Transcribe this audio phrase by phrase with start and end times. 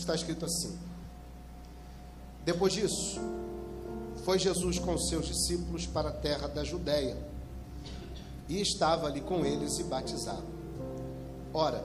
[0.00, 0.78] está escrito assim:
[2.44, 3.20] Depois disso,
[4.24, 7.16] foi Jesus com seus discípulos para a terra da Judéia
[8.48, 10.42] e estava ali com eles e batizava.
[11.52, 11.84] Ora,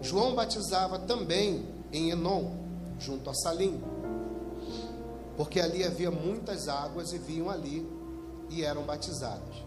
[0.00, 2.52] João batizava também em Enom,
[2.98, 3.80] junto a Salim,
[5.36, 7.88] porque ali havia muitas águas e vinham ali
[8.50, 9.64] e eram batizados.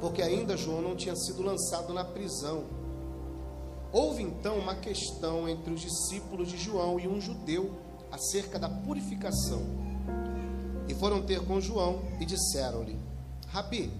[0.00, 2.64] Porque ainda João não tinha sido lançado na prisão.
[3.94, 7.72] Houve então uma questão entre os discípulos de João e um judeu
[8.10, 9.62] acerca da purificação.
[10.88, 12.98] E foram ter com João e disseram-lhe:
[13.46, 13.92] Rabi,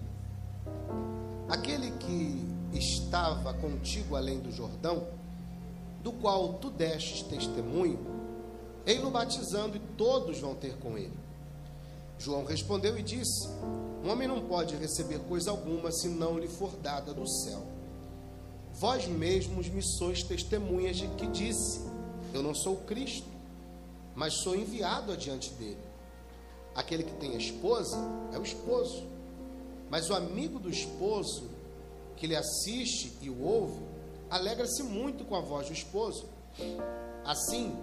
[1.48, 2.44] aquele que
[2.76, 5.06] estava contigo além do Jordão,
[6.02, 8.00] do qual tu destes testemunho,
[8.84, 11.16] ei-lo batizando e todos vão ter com ele.
[12.18, 13.48] João respondeu e disse:
[14.02, 17.73] Um homem não pode receber coisa alguma se não lhe for dada do céu.
[18.74, 21.80] Vós mesmos me sois testemunhas de que disse:
[22.32, 23.28] Eu não sou Cristo,
[24.14, 25.78] mas sou enviado adiante dele.
[26.74, 27.96] Aquele que tem a esposa
[28.32, 29.06] é o esposo,
[29.88, 31.48] mas o amigo do esposo
[32.16, 33.80] que lhe assiste e o ouve,
[34.28, 36.26] alegra-se muito com a voz do esposo.
[37.24, 37.76] Assim,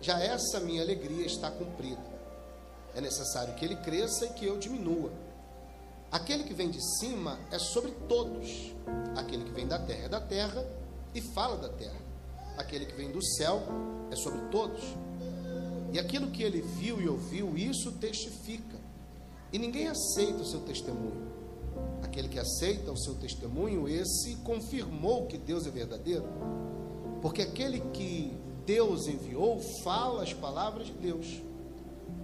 [0.00, 2.14] já essa minha alegria está cumprida.
[2.94, 5.10] É necessário que ele cresça e que eu diminua.
[6.14, 8.72] Aquele que vem de cima é sobre todos.
[9.16, 10.64] Aquele que vem da terra é da terra
[11.12, 11.98] e fala da terra.
[12.56, 13.60] Aquele que vem do céu
[14.12, 14.80] é sobre todos.
[15.92, 18.78] E aquilo que ele viu e ouviu, isso testifica.
[19.52, 21.34] E ninguém aceita o seu testemunho.
[22.00, 26.28] Aquele que aceita o seu testemunho, esse confirmou que Deus é verdadeiro.
[27.22, 28.32] Porque aquele que
[28.64, 31.42] Deus enviou fala as palavras de Deus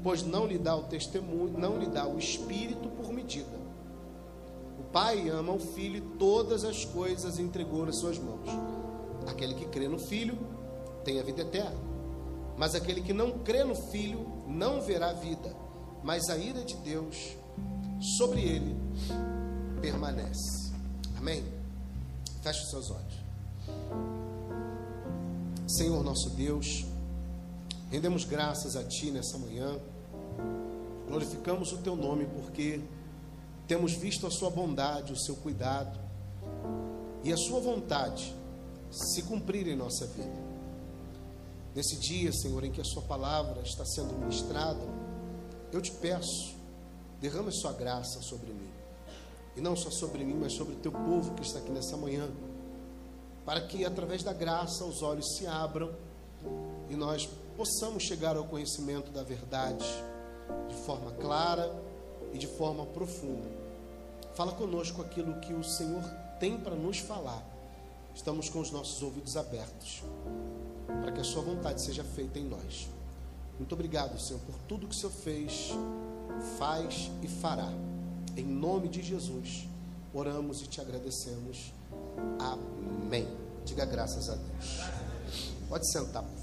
[0.03, 3.60] pois não lhe dá o testemunho, não lhe dá o espírito por medida.
[4.93, 8.49] Pai ama o Filho e todas as coisas entregou nas suas mãos.
[9.27, 10.37] Aquele que crê no Filho
[11.05, 11.79] tem a vida eterna,
[12.57, 15.55] mas aquele que não crê no Filho não verá vida,
[16.03, 17.37] mas a ira de Deus
[18.19, 18.77] sobre ele
[19.81, 20.73] permanece.
[21.17, 21.45] Amém?
[22.43, 23.21] Feche os seus olhos.
[25.67, 26.85] Senhor nosso Deus,
[27.91, 29.77] Rendemos graças a Ti nessa manhã.
[31.09, 32.81] Glorificamos o Teu nome porque
[33.71, 35.97] temos visto a Sua bondade, o Seu cuidado
[37.23, 38.35] e a Sua vontade
[38.91, 40.51] se cumprir em nossa vida.
[41.73, 44.81] Nesse dia, Senhor, em que a Sua palavra está sendo ministrada,
[45.71, 46.57] eu te peço,
[47.21, 48.73] derrame a Sua graça sobre mim.
[49.57, 52.29] E não só sobre mim, mas sobre o Teu povo que está aqui nessa manhã.
[53.47, 55.95] Para que através da graça os olhos se abram
[56.89, 59.87] e nós possamos chegar ao conhecimento da verdade
[60.69, 61.73] de forma clara
[62.33, 63.60] e de forma profunda.
[64.35, 66.03] Fala conosco aquilo que o Senhor
[66.39, 67.45] tem para nos falar.
[68.15, 70.03] Estamos com os nossos ouvidos abertos
[71.01, 72.89] para que a Sua vontade seja feita em nós.
[73.59, 75.71] Muito obrigado, Senhor, por tudo que o Senhor fez,
[76.59, 77.71] faz e fará.
[78.37, 79.69] Em nome de Jesus,
[80.15, 81.73] oramos e te agradecemos.
[82.39, 83.29] Amém.
[83.65, 84.81] Diga graças a Deus.
[85.69, 86.39] Pode sentar, por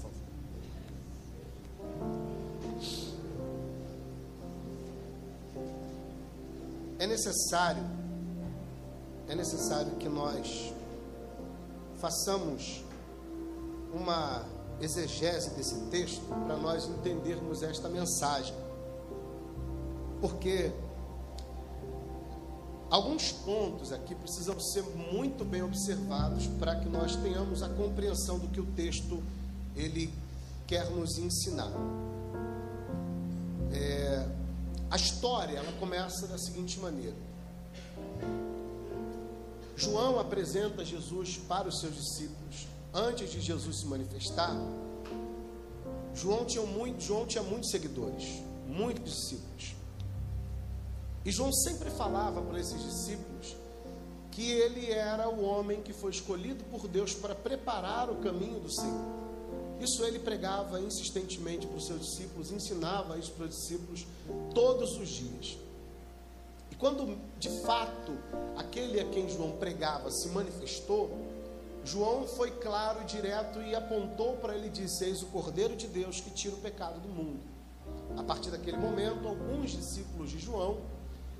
[7.18, 7.82] necessário,
[9.28, 10.72] é necessário que nós
[11.98, 12.84] façamos
[13.92, 14.44] uma
[14.80, 18.54] exegese desse texto para nós entendermos esta mensagem.
[20.20, 20.70] Porque
[22.88, 28.46] alguns pontos aqui precisam ser muito bem observados para que nós tenhamos a compreensão do
[28.48, 29.20] que o texto
[29.74, 30.12] ele
[30.68, 31.72] quer nos ensinar.
[33.72, 34.24] É,
[34.90, 37.16] a história ela começa da seguinte maneira:
[39.76, 44.56] João apresenta Jesus para os seus discípulos antes de Jesus se manifestar.
[46.14, 49.76] João tinha, muito, João tinha muitos seguidores, muitos discípulos.
[51.24, 53.56] E João sempre falava para esses discípulos
[54.30, 58.72] que ele era o homem que foi escolhido por Deus para preparar o caminho do
[58.72, 59.04] Senhor.
[59.80, 64.06] Isso ele pregava insistentemente para os seus discípulos, ensinava isso para os discípulos
[64.54, 65.56] todos os dias.
[66.70, 68.12] E quando de fato
[68.56, 71.10] aquele a quem João pregava se manifestou,
[71.84, 75.86] João foi claro e direto e apontou para ele e disse: Eis o Cordeiro de
[75.86, 77.40] Deus que tira o pecado do mundo.
[78.16, 80.78] A partir daquele momento, alguns discípulos de João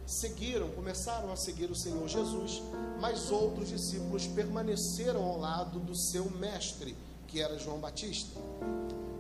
[0.06, 2.62] seguiram, começaram a seguir o Senhor Jesus,
[2.98, 6.96] mas outros discípulos permaneceram ao lado do seu mestre
[7.28, 8.40] que era João Batista.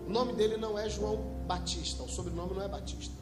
[0.06, 3.14] O nome dele não é João Batista, o sobrenome não é Batista.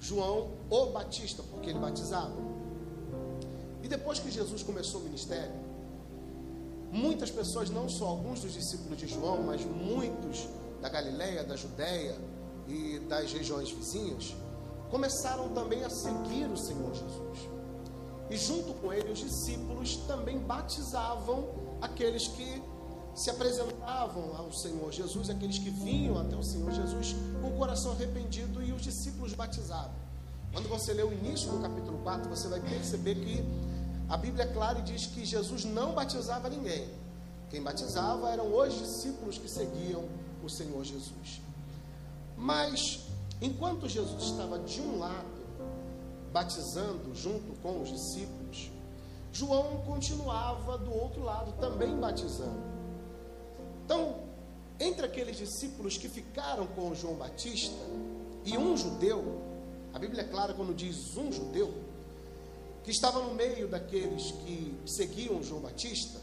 [0.00, 2.34] João o Batista, porque ele batizava.
[3.82, 5.54] E depois que Jesus começou o ministério,
[6.90, 10.48] muitas pessoas, não só alguns dos discípulos de João, mas muitos
[10.80, 12.16] da Galiléia, da Judéia
[12.66, 14.34] e das regiões vizinhas,
[14.90, 17.38] começaram também a seguir o Senhor Jesus.
[18.30, 21.48] E junto com ele, os discípulos também batizavam
[21.80, 22.62] aqueles que
[23.16, 27.92] se apresentavam ao Senhor Jesus, aqueles que vinham até o Senhor Jesus com o coração
[27.92, 29.94] arrependido e os discípulos batizavam.
[30.52, 33.42] Quando você lê o início do capítulo 4, você vai perceber que
[34.06, 36.88] a Bíblia é clara e diz que Jesus não batizava ninguém.
[37.48, 40.04] Quem batizava eram os discípulos que seguiam
[40.44, 41.40] o Senhor Jesus.
[42.36, 43.00] Mas,
[43.40, 45.36] enquanto Jesus estava de um lado,
[46.34, 48.70] batizando junto com os discípulos,
[49.32, 52.75] João continuava do outro lado também batizando.
[53.86, 54.16] Então,
[54.80, 57.80] entre aqueles discípulos que ficaram com João Batista
[58.44, 59.40] e um judeu,
[59.94, 61.72] a Bíblia é clara quando diz um judeu,
[62.82, 66.18] que estava no meio daqueles que seguiam João Batista,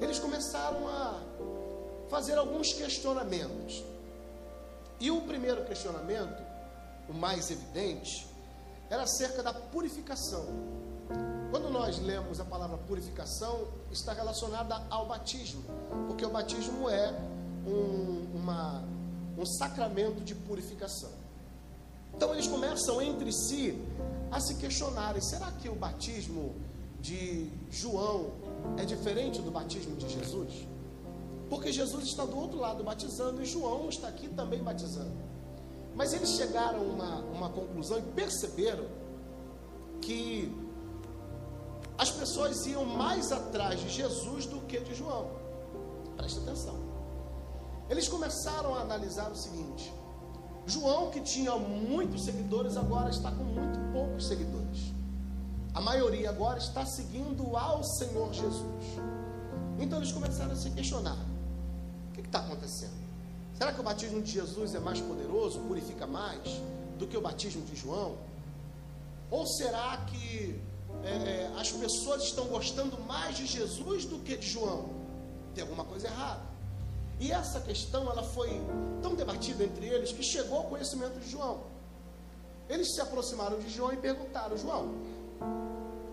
[0.00, 1.22] eles começaram a
[2.08, 3.84] fazer alguns questionamentos.
[4.98, 6.42] E o primeiro questionamento,
[7.08, 8.26] o mais evidente,
[8.90, 10.46] era acerca da purificação.
[11.50, 15.64] Quando nós lemos a palavra purificação, está relacionada ao batismo,
[16.06, 17.12] porque o batismo é
[17.66, 18.84] um, uma,
[19.36, 21.10] um sacramento de purificação.
[22.14, 23.76] Então eles começam entre si
[24.30, 26.54] a se questionarem: será que o batismo
[27.00, 28.30] de João
[28.76, 30.68] é diferente do batismo de Jesus?
[31.48, 35.10] Porque Jesus está do outro lado batizando e João está aqui também batizando.
[35.96, 38.84] Mas eles chegaram a uma, uma conclusão e perceberam
[40.00, 40.69] que
[42.00, 45.32] as pessoas iam mais atrás de Jesus do que de João.
[46.16, 46.74] Preste atenção.
[47.90, 49.92] Eles começaram a analisar o seguinte:
[50.66, 54.94] João, que tinha muitos seguidores, agora está com muito poucos seguidores.
[55.74, 58.84] A maioria agora está seguindo ao Senhor Jesus.
[59.78, 61.18] Então eles começaram a se questionar:
[62.08, 62.98] o que está acontecendo?
[63.58, 66.62] Será que o batismo de Jesus é mais poderoso, purifica mais
[66.98, 68.16] do que o batismo de João?
[69.30, 70.58] Ou será que
[71.04, 74.90] é, é, as pessoas estão gostando mais de Jesus do que de João?
[75.54, 76.42] Tem alguma coisa errada.
[77.18, 78.50] E essa questão ela foi
[79.02, 81.62] tão debatida entre eles que chegou ao conhecimento de João.
[82.68, 84.94] Eles se aproximaram de João e perguntaram: João,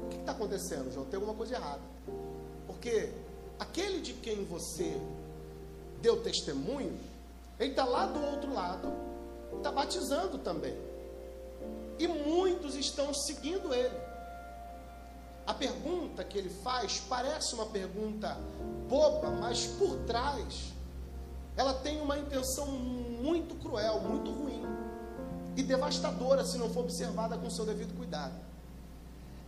[0.04, 1.06] o que está acontecendo, João?
[1.06, 1.82] Tem alguma coisa errada.
[2.66, 3.12] Porque
[3.60, 5.00] aquele de quem você
[6.02, 6.98] deu testemunho
[7.60, 8.94] ele está lá do outro lado,
[9.58, 10.76] está batizando também.
[11.98, 13.96] E muitos estão seguindo ele.
[15.48, 18.38] A pergunta que ele faz parece uma pergunta
[18.90, 20.74] boba, mas por trás
[21.56, 24.62] ela tem uma intenção muito cruel, muito ruim
[25.56, 28.36] e devastadora se não for observada com seu devido cuidado.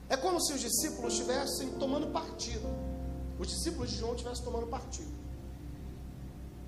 [0.10, 2.68] É como se os discípulos estivessem tomando partido.
[3.38, 5.12] Os discípulos de João estivessem tomando partido.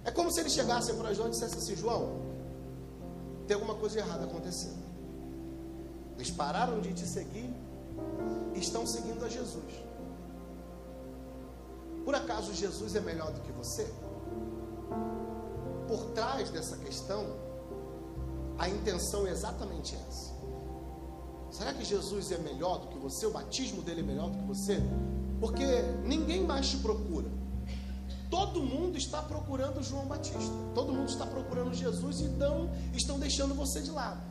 [0.04, 2.22] É como se eles chegassem para João e dissessem assim: João,
[3.48, 4.82] tem alguma coisa errada acontecendo.
[6.18, 7.52] Eles pararam de te seguir
[8.56, 9.82] estão seguindo a Jesus.
[12.04, 13.92] Por acaso Jesus é melhor do que você?
[15.88, 17.26] Por trás dessa questão,
[18.58, 20.32] a intenção é exatamente essa.
[21.52, 23.26] Será que Jesus é melhor do que você?
[23.26, 24.80] O batismo dele é melhor do que você?
[25.40, 25.66] Porque
[26.04, 27.30] ninguém mais te procura.
[28.30, 30.54] Todo mundo está procurando João Batista.
[30.74, 34.22] Todo mundo está procurando Jesus então estão deixando você de lado.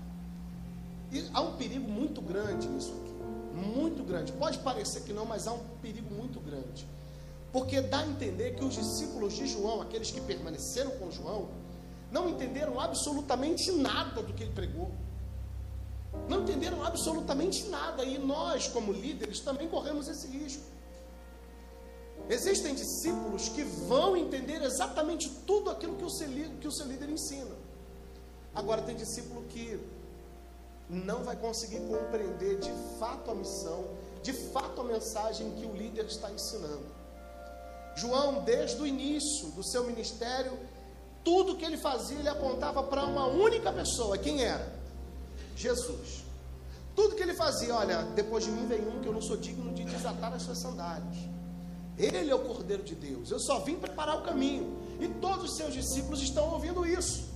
[1.13, 3.10] E há um perigo muito grande nisso aqui.
[3.53, 4.33] Muito grande.
[4.33, 6.87] Pode parecer que não, mas há um perigo muito grande.
[7.53, 11.49] Porque dá a entender que os discípulos de João, aqueles que permaneceram com João,
[12.11, 14.91] não entenderam absolutamente nada do que ele pregou.
[16.29, 18.05] Não entenderam absolutamente nada.
[18.05, 20.63] E nós, como líderes, também corremos esse risco.
[22.29, 26.29] Existem discípulos que vão entender exatamente tudo aquilo que o seu,
[26.61, 27.57] que o seu líder ensina.
[28.55, 29.81] Agora, tem discípulo que
[30.91, 33.85] não vai conseguir compreender de fato a missão,
[34.23, 36.85] de fato a mensagem que o líder está ensinando.
[37.95, 40.59] João, desde o início do seu ministério,
[41.23, 44.19] tudo que ele fazia, ele apontava para uma única pessoa.
[44.19, 44.73] Quem era?
[45.55, 46.25] Jesus.
[46.97, 49.73] Tudo que ele fazia, olha, depois de mim vem um que eu não sou digno
[49.73, 51.17] de desatar as suas sandálias.
[51.97, 53.31] Ele é o Cordeiro de Deus.
[53.31, 54.77] Eu só vim preparar o caminho.
[54.99, 57.30] E todos os seus discípulos estão ouvindo isso.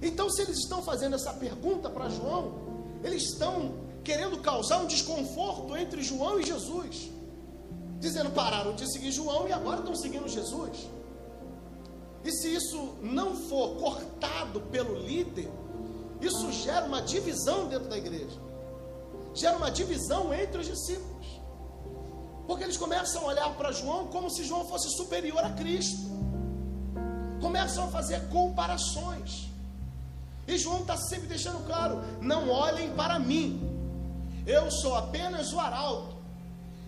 [0.00, 2.54] Então, se eles estão fazendo essa pergunta para João,
[3.02, 3.74] eles estão
[4.04, 7.10] querendo causar um desconforto entre João e Jesus.
[7.98, 10.88] Dizendo, pararam de seguir João e agora estão seguindo Jesus.
[12.24, 15.50] E se isso não for cortado pelo líder,
[16.20, 18.38] isso gera uma divisão dentro da igreja.
[19.34, 21.26] Gera uma divisão entre os discípulos.
[22.46, 26.08] Porque eles começam a olhar para João como se João fosse superior a Cristo.
[27.40, 29.47] Começam a fazer comparações.
[30.48, 33.60] E João está sempre deixando claro: não olhem para mim.
[34.46, 36.16] Eu sou apenas o arauto.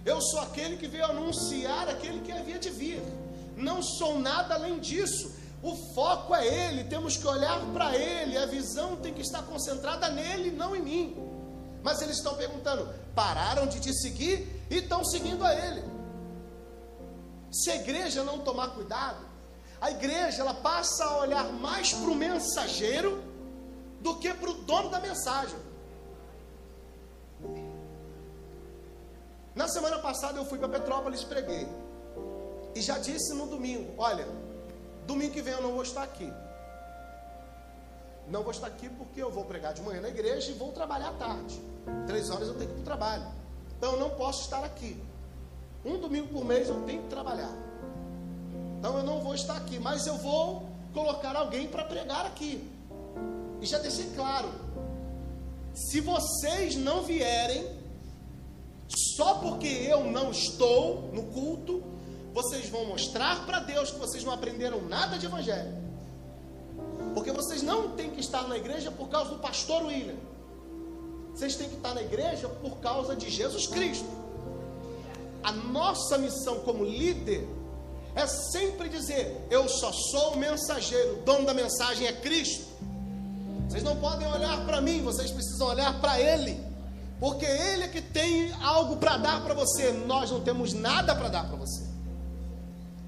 [0.04, 3.02] Eu sou aquele que veio anunciar aquele que havia de vir.
[3.54, 5.30] Não sou nada além disso.
[5.62, 10.08] O foco é Ele, temos que olhar para Ele, a visão tem que estar concentrada
[10.08, 11.16] nele, não em mim.
[11.82, 15.84] Mas eles estão perguntando: pararam de te seguir e estão seguindo a Ele.
[17.52, 19.22] Se a igreja não tomar cuidado,
[19.78, 23.29] a igreja ela passa a olhar mais para o mensageiro
[24.00, 25.58] do que para o dono da mensagem.
[29.54, 31.68] Na semana passada eu fui para Petrópolis preguei.
[32.74, 34.26] E já disse no domingo: olha,
[35.06, 36.32] domingo que vem eu não vou estar aqui.
[38.28, 41.08] Não vou estar aqui porque eu vou pregar de manhã na igreja e vou trabalhar
[41.08, 41.60] à tarde.
[42.06, 43.26] Três horas eu tenho que ir para o trabalho.
[43.76, 45.02] Então eu não posso estar aqui.
[45.84, 47.52] Um domingo por mês eu tenho que trabalhar.
[48.78, 52.69] Então eu não vou estar aqui, mas eu vou colocar alguém para pregar aqui.
[53.60, 54.48] E já deixei claro:
[55.74, 57.66] se vocês não vierem,
[58.88, 61.82] só porque eu não estou no culto,
[62.32, 65.78] vocês vão mostrar para Deus que vocês não aprenderam nada de evangelho.
[67.14, 70.16] Porque vocês não têm que estar na igreja por causa do pastor William.
[71.34, 74.08] Vocês têm que estar na igreja por causa de Jesus Cristo.
[75.42, 77.46] A nossa missão como líder
[78.14, 82.68] é sempre dizer: Eu só sou o mensageiro, o dono da mensagem é Cristo.
[83.70, 86.60] Vocês não podem olhar para mim, vocês precisam olhar para Ele,
[87.20, 89.92] porque Ele é que tem algo para dar para você.
[89.92, 91.84] Nós não temos nada para dar para você.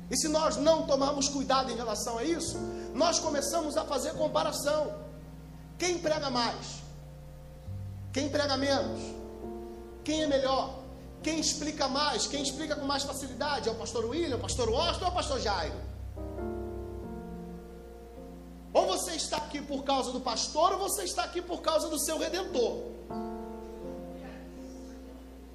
[0.09, 2.57] E se nós não tomarmos cuidado em relação a isso,
[2.95, 4.93] nós começamos a fazer comparação.
[5.77, 6.81] Quem prega mais?
[8.13, 9.01] Quem prega menos?
[10.05, 10.79] Quem é melhor?
[11.25, 12.29] Quem explica mais?
[12.29, 13.69] Quem explica com mais facilidade?
[13.69, 15.92] É o pastor William, o pastor Washington ou o pastor Jairo?
[18.73, 21.99] Ou você está aqui por causa do pastor, ou você está aqui por causa do
[21.99, 22.79] seu redentor.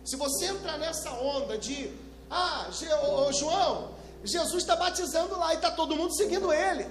[0.05, 1.91] Se você entrar nessa onda de,
[2.29, 2.67] ah,
[3.31, 3.89] João,
[4.23, 6.85] Jesus está batizando lá e está todo mundo seguindo ele.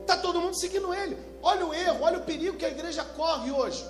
[0.00, 1.16] Está todo mundo seguindo ele.
[1.42, 3.84] Olha o erro, olha o perigo que a igreja corre hoje.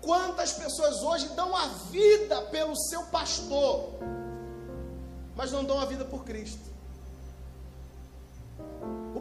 [0.00, 3.90] Quantas pessoas hoje dão a vida pelo seu pastor,
[5.36, 6.77] mas não dão a vida por Cristo?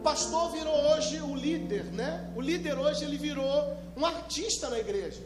[0.07, 2.31] Pastor virou hoje o líder, né?
[2.33, 5.21] O líder hoje ele virou um artista na igreja.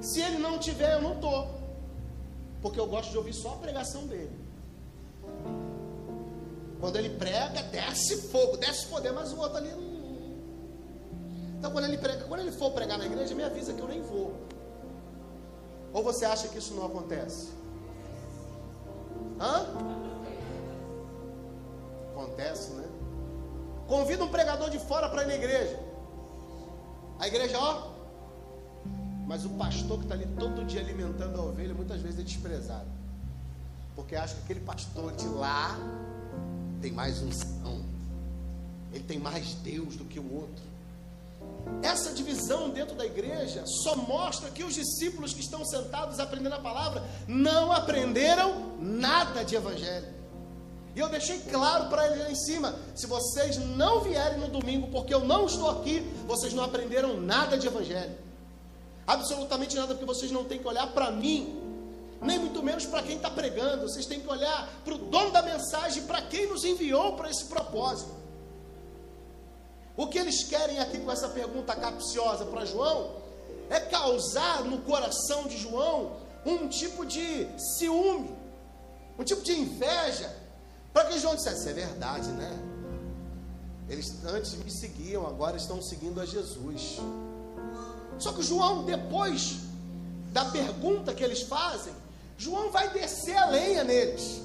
[0.00, 1.48] Se ele não tiver, eu não estou.
[2.62, 4.38] Porque eu gosto de ouvir só a pregação dele.
[6.78, 9.72] Quando ele prega, desce fogo, desce poder, mas o outro ali.
[11.58, 14.00] Então quando ele prega, quando ele for pregar na igreja, me avisa que eu nem
[14.00, 14.32] vou.
[15.92, 17.48] Ou você acha que isso não acontece?
[19.40, 19.66] Hã?
[22.12, 22.97] Acontece, né?
[23.88, 25.80] Convida um pregador de fora para ir na igreja.
[27.18, 27.88] A igreja, ó.
[29.26, 32.86] Mas o pastor que está ali todo dia alimentando a ovelha, muitas vezes é desprezado.
[33.96, 35.76] Porque acha que aquele pastor de lá
[36.80, 37.82] tem mais unção,
[38.92, 40.62] ele tem mais Deus do que o outro.
[41.82, 46.60] Essa divisão dentro da igreja só mostra que os discípulos que estão sentados aprendendo a
[46.60, 50.17] palavra não aprenderam nada de evangelho.
[50.94, 54.88] E eu deixei claro para eles lá em cima: se vocês não vierem no domingo,
[54.88, 58.16] porque eu não estou aqui, vocês não aprenderam nada de evangelho.
[59.06, 61.58] Absolutamente nada, porque vocês não têm que olhar para mim,
[62.20, 63.88] nem muito menos para quem está pregando.
[63.88, 67.44] Vocês têm que olhar para o dono da mensagem, para quem nos enviou para esse
[67.46, 68.18] propósito.
[69.96, 73.16] O que eles querem aqui com essa pergunta capciosa para João
[73.68, 76.12] é causar no coração de João
[76.46, 78.30] um tipo de ciúme,
[79.18, 80.34] um tipo de inveja,
[80.98, 82.58] para que João dissesse: é verdade, né?
[83.88, 86.98] Eles antes me seguiam, agora estão seguindo a Jesus.
[88.18, 89.58] Só que João, depois
[90.32, 91.94] da pergunta que eles fazem,
[92.36, 94.42] João vai descer a lenha neles.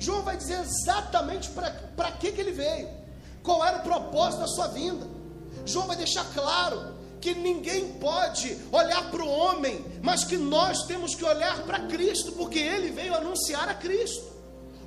[0.00, 2.88] João vai dizer exatamente para que, que ele veio,
[3.42, 5.06] qual era o propósito da sua vinda.
[5.64, 11.14] João vai deixar claro que ninguém pode olhar para o homem, mas que nós temos
[11.14, 14.35] que olhar para Cristo, porque ele veio anunciar a Cristo.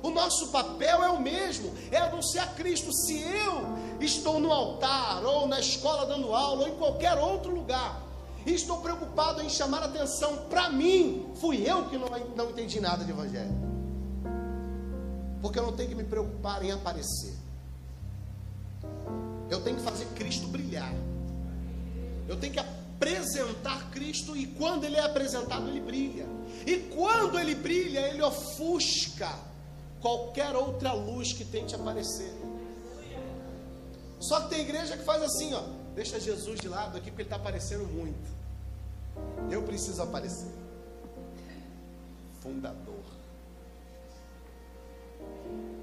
[0.02, 2.92] O nosso papel é o mesmo, é anunciar Cristo.
[2.92, 3.64] Se eu
[4.00, 8.00] estou no altar, ou na escola dando aula, ou em qualquer outro lugar,
[8.46, 11.26] e estou preocupado em chamar atenção para mim.
[11.34, 13.52] Fui eu que não, não entendi nada de Evangelho.
[15.42, 17.34] Porque eu não tenho que me preocupar em aparecer.
[19.50, 20.92] Eu tenho que fazer Cristo brilhar.
[22.26, 26.26] Eu tenho que apresentar Cristo e quando ele é apresentado, ele brilha.
[26.66, 29.49] E quando ele brilha, ele ofusca
[30.00, 32.32] qualquer outra luz que tente aparecer.
[34.18, 35.62] Só que tem igreja que faz assim, ó,
[35.94, 38.28] deixa Jesus de lado aqui porque ele está aparecendo muito.
[39.50, 40.52] Eu preciso aparecer.
[42.40, 43.04] Fundador,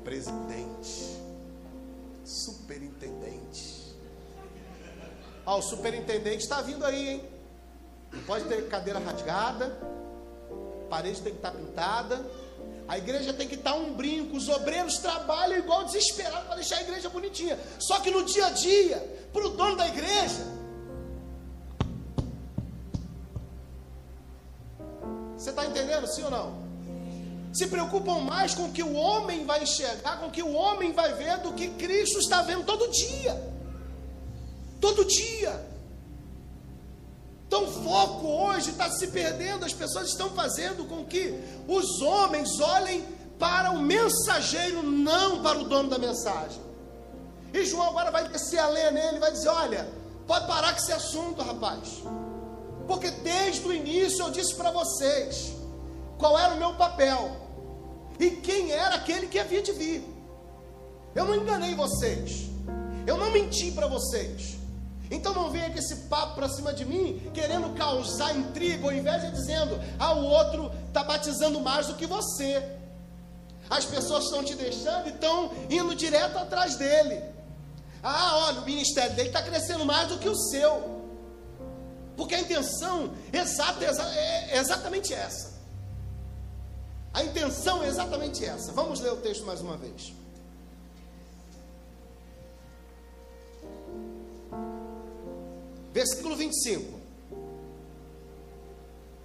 [0.03, 1.19] presidente,
[2.25, 3.95] superintendente.
[5.45, 7.29] Ó, o superintendente está vindo aí, hein?
[8.11, 9.77] Não pode ter cadeira rasgada,
[10.89, 12.25] parede tem que estar tá pintada,
[12.87, 16.77] a igreja tem que estar tá um brinco, os obreiros trabalham igual desesperados para deixar
[16.77, 17.59] a igreja bonitinha.
[17.79, 18.97] Só que no dia a dia,
[19.33, 20.45] para o dono da igreja,
[25.35, 26.67] você está entendendo, sim ou não?
[27.53, 30.93] Se preocupam mais com o que o homem vai enxergar, com o que o homem
[30.93, 33.35] vai ver, do que Cristo está vendo todo dia.
[34.79, 35.76] Todo dia.
[37.57, 41.33] Então, o foco hoje está se perdendo, as pessoas estão fazendo com que
[41.67, 43.03] os homens olhem
[43.39, 46.61] para o mensageiro, não para o dono da mensagem.
[47.51, 49.89] E João agora vai descer a lenha nele, vai dizer: Olha,
[50.27, 52.03] pode parar com esse assunto, rapaz,
[52.87, 55.53] porque desde o início eu disse para vocês
[56.19, 57.37] qual era o meu papel
[58.19, 60.03] e quem era aquele que havia de vir.
[61.15, 62.49] Eu não enganei vocês,
[63.07, 64.56] eu não menti para vocês.
[65.09, 69.31] Então não venha com esse papo para cima de mim, querendo causar intriga, invés de
[69.31, 72.63] dizendo, ah, o outro está batizando mais do que você.
[73.69, 77.21] As pessoas estão te deixando e estão indo direto atrás dele.
[78.03, 80.97] Ah, olha, o ministério dele está crescendo mais do que o seu.
[82.15, 85.57] Porque a intenção exata, é exatamente essa.
[87.13, 88.71] A intenção é exatamente essa.
[88.71, 90.13] Vamos ler o texto mais uma vez.
[95.97, 96.99] Versículo 25.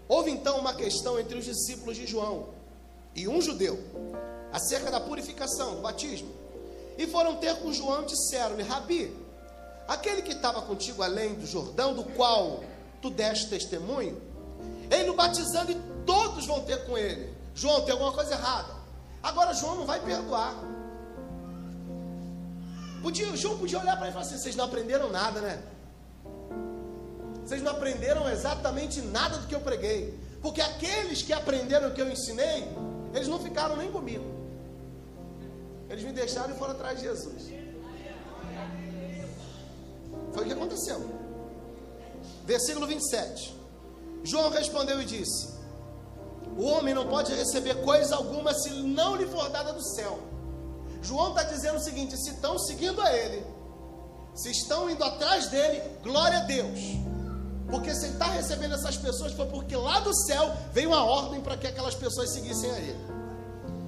[0.08, 2.48] Houve então uma questão entre os discípulos de João
[3.14, 3.78] e um judeu
[4.50, 6.30] acerca da purificação, do batismo.
[6.96, 9.14] E foram ter com João e disseram-lhe: Rabi,
[9.86, 12.64] aquele que estava contigo além do Jordão, do qual
[13.02, 14.18] tu deste testemunho,
[14.90, 17.34] ele o batizando e todos vão ter com ele.
[17.54, 18.72] João, tem alguma coisa errada.
[19.22, 20.54] Agora João não vai perdoar.
[23.02, 25.62] Podia, João podia olhar para ele e falar assim: vocês não aprenderam nada, né?
[27.44, 30.18] Vocês não aprenderam exatamente nada do que eu preguei.
[30.40, 32.68] Porque aqueles que aprenderam o que eu ensinei,
[33.14, 34.24] eles não ficaram nem comigo.
[35.88, 37.42] Eles me deixaram e foram atrás de Jesus.
[40.32, 41.22] Foi o que aconteceu.
[42.44, 43.54] Versículo 27.
[44.24, 45.48] João respondeu e disse:
[46.56, 50.18] O homem não pode receber coisa alguma se não lhe for dada do céu.
[51.02, 53.44] João está dizendo o seguinte: se estão seguindo a ele,
[54.34, 57.11] se estão indo atrás dele, glória a Deus.
[57.72, 61.40] Porque se ele está recebendo essas pessoas foi porque lá do céu veio uma ordem
[61.40, 63.00] para que aquelas pessoas seguissem a ele.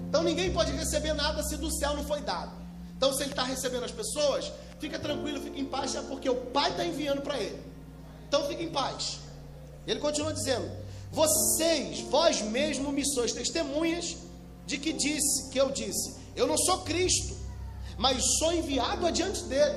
[0.08, 2.50] Então ninguém pode receber nada se do céu não foi dado.
[2.96, 6.36] Então se ele está recebendo as pessoas, fica tranquilo, fica em paz, é porque o
[6.46, 7.62] Pai está enviando para ele.
[8.26, 9.20] Então fica em paz.
[9.86, 10.66] Ele continua dizendo:
[11.12, 14.16] Vocês, vós mesmo me sois testemunhas
[14.64, 17.36] de que disse, que eu disse, eu não sou Cristo,
[17.98, 19.76] mas sou enviado adiante dele.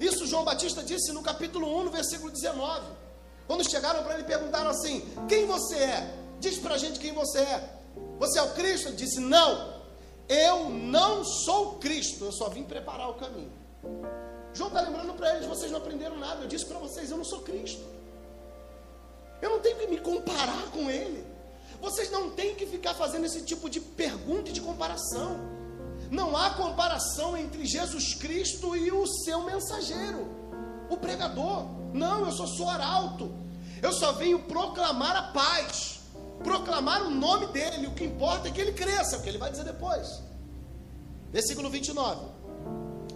[0.00, 3.04] Isso João Batista disse no capítulo 1, no versículo 19.
[3.46, 6.14] Quando chegaram para ele perguntaram assim: Quem você é?
[6.40, 7.76] Diz para a gente quem você é.
[8.18, 8.88] Você é o Cristo?
[8.88, 9.82] Ele disse: Não,
[10.28, 13.52] eu não sou Cristo, eu só vim preparar o caminho.
[14.52, 16.42] João está lembrando para eles: Vocês não aprenderam nada.
[16.42, 17.84] Eu disse para vocês: Eu não sou Cristo.
[19.40, 21.24] Eu não tenho que me comparar com ele.
[21.80, 25.38] Vocês não têm que ficar fazendo esse tipo de pergunta e de comparação.
[26.10, 30.28] Não há comparação entre Jesus Cristo e o seu mensageiro,
[30.88, 31.66] o pregador.
[31.92, 33.30] Não, eu só sou arauto.
[33.82, 36.00] Eu só venho proclamar a paz,
[36.42, 37.86] proclamar o nome dele.
[37.86, 40.22] O que importa é que ele cresça, é o que ele vai dizer depois.
[41.32, 42.20] Versículo 29.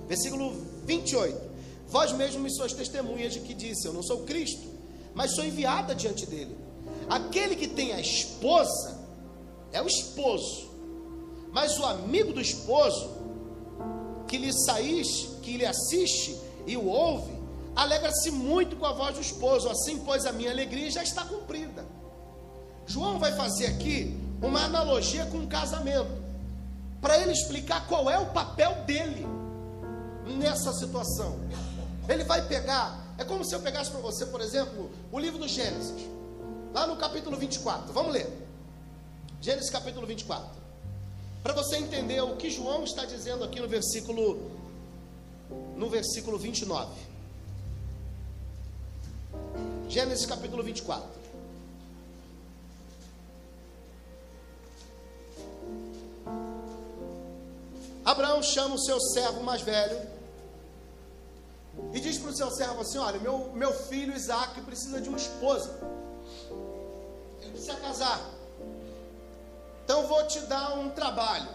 [0.07, 0.53] Versículo
[0.85, 1.51] 28.
[1.89, 4.69] Vós mesmos me sois testemunhas de que disse: Eu não sou Cristo,
[5.15, 6.57] mas sou enviada diante dele.
[7.09, 8.99] Aquele que tem a esposa
[9.73, 10.71] é o esposo,
[11.53, 13.19] mas o amigo do esposo
[14.29, 17.40] que lhe saís, que lhe assiste e o ouve,
[17.75, 21.85] alegra-se muito com a voz do esposo, assim, pois a minha alegria já está cumprida.
[22.87, 26.11] João vai fazer aqui uma analogia com um casamento,
[27.01, 29.27] para ele explicar qual é o papel dele
[30.27, 31.39] nessa situação.
[32.09, 35.47] Ele vai pegar, é como se eu pegasse para você, por exemplo, o livro do
[35.47, 36.09] Gênesis,
[36.75, 37.93] lá no capítulo 24.
[37.93, 38.29] Vamos ler.
[39.41, 40.61] Gênesis capítulo 24.
[41.43, 44.51] Para você entender o que João está dizendo aqui no versículo
[45.77, 47.10] no versículo 29.
[49.89, 51.21] Gênesis capítulo 24.
[58.05, 60.01] Abraão chama o seu servo mais velho
[61.93, 65.19] e diz para o seu servo assim: Olha, meu, meu filho Isaac precisa de uma
[65.19, 65.71] esposa,
[67.41, 68.21] ele precisa casar,
[69.85, 71.49] então eu vou te dar um trabalho,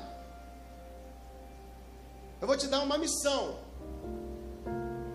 [2.42, 3.65] eu vou te dar uma missão.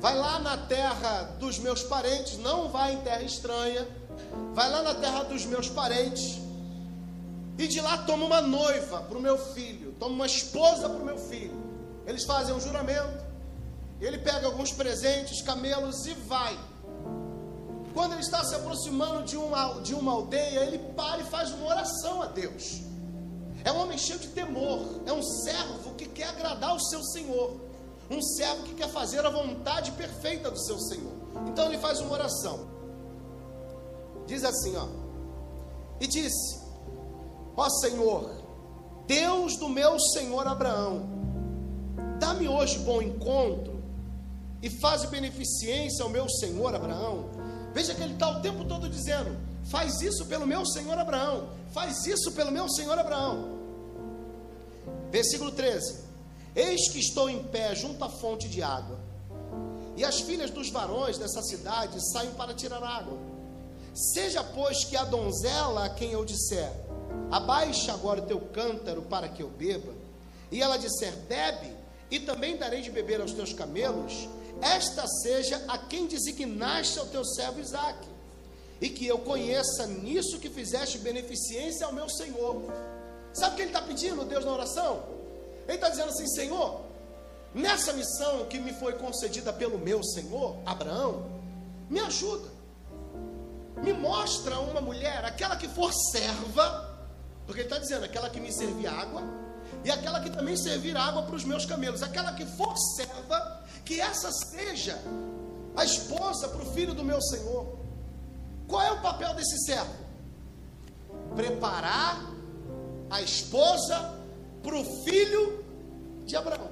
[0.01, 3.87] Vai lá na terra dos meus parentes, não vai em terra estranha.
[4.55, 6.39] Vai lá na terra dos meus parentes.
[7.59, 11.05] E de lá toma uma noiva para o meu filho, toma uma esposa para o
[11.05, 11.55] meu filho.
[12.07, 13.23] Eles fazem um juramento.
[14.01, 16.59] Ele pega alguns presentes, camelos e vai.
[17.93, 21.67] Quando ele está se aproximando de uma, de uma aldeia, ele para e faz uma
[21.67, 22.81] oração a Deus.
[23.63, 27.70] É um homem cheio de temor, é um servo que quer agradar o seu Senhor
[28.11, 31.13] um servo que quer fazer a vontade perfeita do seu Senhor.
[31.47, 32.67] Então ele faz uma oração.
[34.27, 34.89] Diz assim, ó.
[36.01, 36.61] E disse:
[37.57, 38.31] Ó Senhor,
[39.07, 41.09] Deus do meu Senhor Abraão,
[42.19, 43.81] dá-me hoje bom encontro
[44.63, 47.29] e faz beneficência ao meu Senhor Abraão.
[47.73, 52.07] Veja que ele está o tempo todo dizendo: Faz isso pelo meu Senhor Abraão, faz
[52.07, 53.59] isso pelo meu Senhor Abraão.
[55.11, 56.10] Versículo 13:
[56.55, 58.99] Eis que estou em pé junto à fonte de água.
[59.97, 63.19] E as filhas dos varões dessa cidade saem para tirar água.
[63.95, 66.73] Seja, pois, que a donzela a quem eu disser:
[67.31, 69.93] Abaixa agora o teu cântaro para que eu beba,
[70.51, 71.73] e ela disser: Bebe,
[72.11, 74.29] e também darei de beber aos teus camelos,
[74.61, 78.09] esta seja a quem designaste ao teu servo Isaque,
[78.81, 82.63] e que eu conheça nisso que fizeste beneficência ao meu Senhor.
[83.33, 85.20] Sabe o que ele está pedindo, Deus, na oração?
[85.71, 86.81] Ele está dizendo assim: Senhor,
[87.55, 91.31] nessa missão que me foi concedida pelo meu Senhor, Abraão,
[91.89, 92.49] me ajuda.
[93.77, 96.99] Me mostra uma mulher, aquela que for serva,
[97.47, 99.23] porque ele está dizendo, aquela que me servir água,
[99.85, 104.01] e aquela que também servir água para os meus camelos, aquela que for serva, que
[104.01, 105.01] essa seja
[105.77, 107.79] a esposa para o filho do meu Senhor.
[108.67, 109.95] Qual é o papel desse servo?
[111.37, 112.21] Preparar
[113.09, 114.19] a esposa
[114.63, 115.60] para o filho
[116.31, 116.71] de Abraão.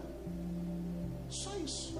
[1.28, 1.94] Só isso.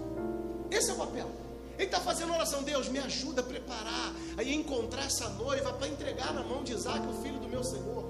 [0.71, 1.29] Esse é o papel.
[1.77, 6.33] Ele está fazendo oração, Deus, me ajuda a preparar, a encontrar essa noiva para entregar
[6.33, 8.05] na mão de Isaac, o filho do meu Senhor.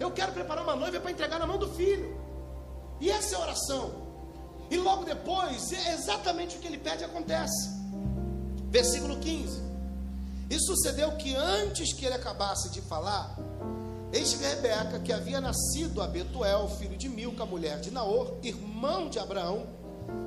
[0.00, 2.16] Eu quero preparar uma noiva para entregar na mão do filho.
[3.00, 4.06] E essa é a oração.
[4.70, 7.70] E logo depois, é exatamente o que ele pede acontece.
[8.70, 9.62] Versículo 15.
[10.50, 13.36] E sucedeu que antes que ele acabasse de falar,
[14.16, 19.10] Eis que Rebeca, que havia nascido a Betuel, filho de Milca, mulher de Naor, irmão
[19.10, 19.66] de Abraão,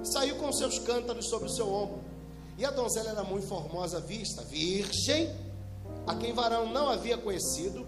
[0.04, 2.00] saiu com seus cântaros sobre o seu ombro.
[2.56, 5.36] E a donzela era muito formosa à vista, virgem,
[6.06, 7.84] a quem varão não havia conhecido,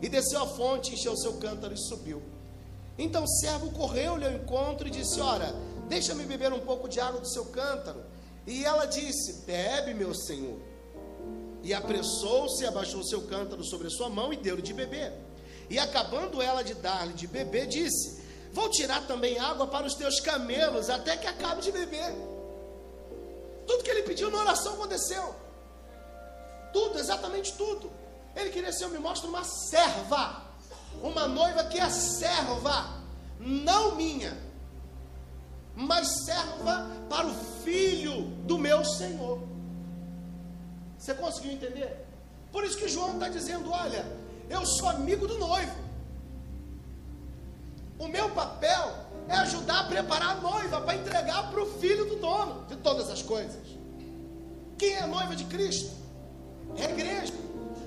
[0.00, 2.22] e desceu à fonte, encheu seu cântaro e subiu.
[2.96, 5.54] Então o servo correu-lhe ao encontro e disse: Ora,
[5.86, 8.02] deixa-me beber um pouco de água do seu cântaro.
[8.46, 10.58] E ela disse: Bebe, meu senhor.
[11.62, 15.25] E apressou-se, abaixou seu cântaro sobre a sua mão e deu-lhe de beber.
[15.68, 20.20] E acabando ela de dar-lhe de beber, disse: Vou tirar também água para os teus
[20.20, 22.14] camelos, até que acabe de beber.
[23.66, 25.34] Tudo que ele pediu na oração aconteceu.
[26.72, 27.90] Tudo, exatamente tudo.
[28.34, 30.42] Ele queria ser, me mostra uma serva,
[31.02, 33.02] uma noiva que é serva,
[33.40, 34.36] não minha,
[35.74, 39.40] mas serva para o filho do meu Senhor.
[40.98, 42.06] Você conseguiu entender?
[42.52, 44.04] Por isso que João está dizendo: olha,
[44.48, 45.86] eu sou amigo do noivo.
[47.98, 48.92] O meu papel
[49.28, 53.10] é ajudar a preparar a noiva para entregar para o filho do dono de todas
[53.10, 53.62] as coisas.
[54.78, 55.90] Quem é a noiva de Cristo?
[56.76, 57.32] É a igreja.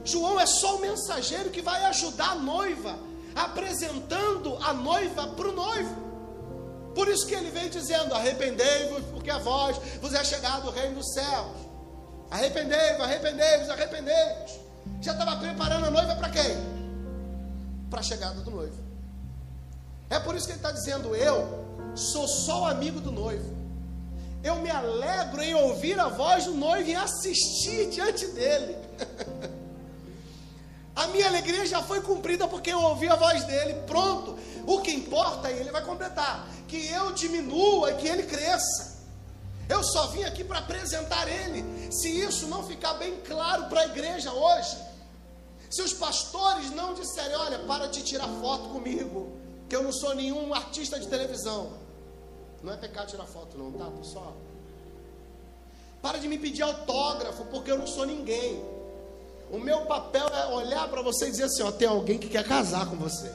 [0.04, 2.98] João é só o mensageiro que vai ajudar a noiva,
[3.36, 6.10] apresentando a noiva para o noivo.
[6.96, 10.96] Por isso que ele vem dizendo: arrependei-vos, porque a vós vos é chegado o reino
[10.96, 11.70] dos céus.
[12.32, 14.69] Arrependei-vos, arrependei-vos, arrependei-vos.
[15.02, 16.58] Já estava preparando a noiva para quem?
[17.90, 18.76] Para a chegada do noivo.
[20.10, 23.58] É por isso que ele está dizendo: Eu sou só o amigo do noivo.
[24.44, 28.78] Eu me alegro em ouvir a voz do noivo e assistir diante dele.
[30.96, 33.76] a minha alegria já foi cumprida porque eu ouvi a voz dele.
[33.86, 34.38] Pronto.
[34.66, 39.00] O que importa, ele vai completar: que eu diminua e que ele cresça.
[39.70, 41.64] Eu só vim aqui para apresentar Ele.
[41.92, 44.76] Se isso não ficar bem claro para a igreja hoje,
[45.70, 49.30] se os pastores não disserem, olha, para de tirar foto comigo,
[49.70, 51.74] que eu não sou nenhum artista de televisão.
[52.64, 54.36] Não é pecado tirar foto, não, tá, pessoal?
[56.02, 58.64] Para de me pedir autógrafo, porque eu não sou ninguém.
[59.52, 62.48] o meu papel é olhar para você e dizer assim: ó, tem alguém que quer
[62.48, 63.32] casar com você.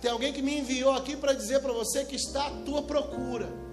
[0.00, 3.63] Tem alguém que me enviou aqui para dizer para você que está à tua procura.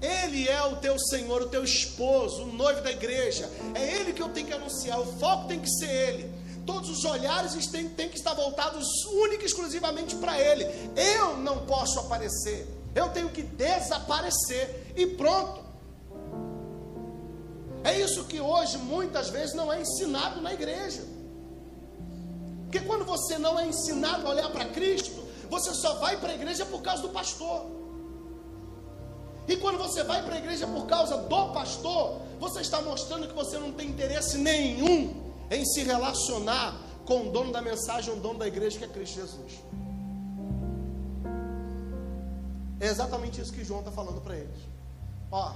[0.00, 3.48] Ele é o teu Senhor, o teu esposo, o noivo da igreja.
[3.74, 4.98] É Ele que eu tenho que anunciar.
[4.98, 6.32] O foco tem que ser Ele.
[6.64, 10.64] Todos os olhares têm, têm que estar voltados única e exclusivamente para Ele.
[10.96, 12.66] Eu não posso aparecer.
[12.94, 14.92] Eu tenho que desaparecer.
[14.96, 15.60] E pronto.
[17.84, 21.02] É isso que hoje muitas vezes não é ensinado na igreja.
[22.64, 26.34] Porque quando você não é ensinado a olhar para Cristo, você só vai para a
[26.34, 27.79] igreja por causa do pastor.
[29.48, 33.34] E quando você vai para a igreja por causa do pastor, você está mostrando que
[33.34, 35.14] você não tem interesse nenhum
[35.50, 39.16] em se relacionar com o dono da mensagem, o dono da igreja, que é Cristo
[39.16, 39.60] Jesus.
[42.78, 44.56] É exatamente isso que João está falando para eles.
[45.30, 45.54] Ó,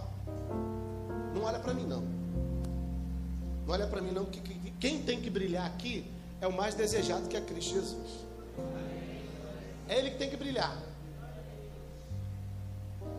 [1.34, 2.02] não olha para mim não.
[3.66, 6.74] Não olha para mim não, que, que, quem tem que brilhar aqui é o mais
[6.74, 8.24] desejado que é Cristo Jesus.
[9.88, 10.76] É ele que tem que brilhar.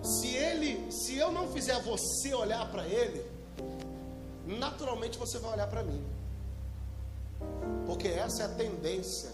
[0.06, 3.26] Se ele, se eu não fizer você olhar para ele,
[4.46, 6.06] naturalmente você vai olhar para mim.
[7.88, 9.32] Porque essa é a tendência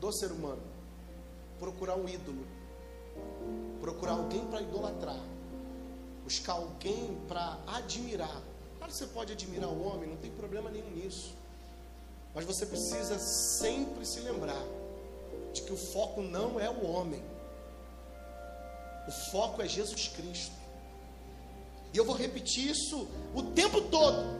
[0.00, 0.62] do ser humano.
[1.58, 2.44] Procurar um ídolo.
[3.80, 5.20] Procurar alguém para idolatrar.
[6.24, 8.42] Buscar alguém para admirar.
[8.78, 11.34] Claro que você pode admirar o homem, não tem problema nenhum nisso.
[12.34, 14.62] Mas você precisa sempre se lembrar
[15.52, 17.22] de que o foco não é o homem.
[19.06, 20.54] O foco é Jesus Cristo.
[21.92, 24.36] E eu vou repetir isso o tempo todo.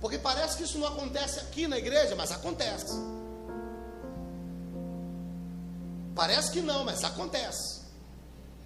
[0.00, 2.94] Porque parece que isso não acontece aqui na igreja, mas acontece.
[6.14, 7.82] Parece que não, mas acontece.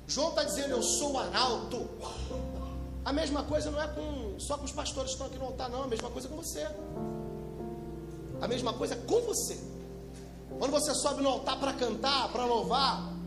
[0.06, 1.88] João está dizendo: Eu sou o arauto.
[3.04, 5.70] A mesma coisa não é com, só com os pastores que estão aqui no altar,
[5.70, 5.84] não.
[5.84, 6.66] A mesma coisa com você.
[8.40, 9.58] A mesma coisa com você.
[10.58, 13.17] Quando você sobe no altar para cantar, para louvar,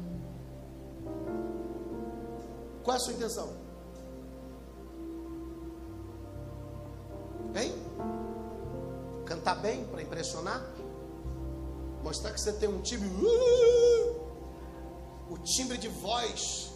[2.84, 3.50] qual é a sua intenção?
[7.56, 7.74] Hein?
[9.26, 10.62] Cantar bem para impressionar?
[12.04, 13.08] Mostrar que você tem um timbre.
[13.08, 14.22] Uh,
[15.30, 16.72] o timbre de voz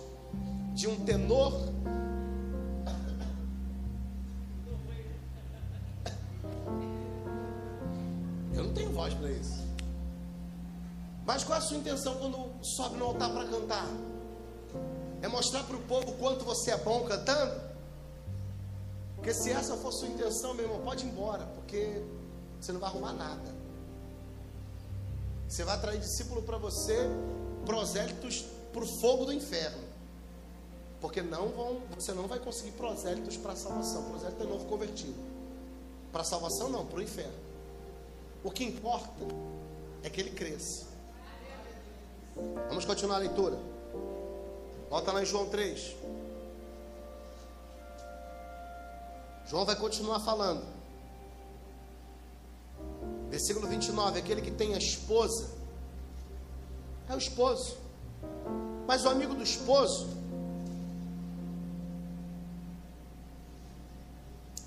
[0.74, 1.54] de um tenor.
[8.54, 9.64] Eu não tenho voz para isso.
[11.26, 13.88] Mas qual é a sua intenção quando sobe no altar para cantar?
[15.26, 17.60] É mostrar para o povo quanto você é bom cantando?
[19.16, 22.00] Porque se essa for sua intenção, meu irmão, pode ir embora, porque
[22.62, 23.56] você não vai arrumar nada.
[25.50, 27.10] Você vai atrair discípulo para você,
[27.66, 29.82] prosélitos para o fogo do inferno.
[31.02, 34.04] Porque não vão, você não vai conseguir prosélitos para a salvação.
[34.04, 35.18] Prosélito é novo convertido.
[36.12, 37.34] Para a salvação não, para o inferno.
[38.44, 39.26] O que importa
[40.04, 40.86] é que ele cresça.
[42.70, 43.75] Vamos continuar a leitura.
[44.90, 45.96] Volta lá em João 3.
[49.48, 50.64] João vai continuar falando.
[53.30, 55.50] Versículo 29: Aquele que tem a esposa
[57.08, 57.78] é o esposo,
[58.88, 60.08] mas o amigo do esposo,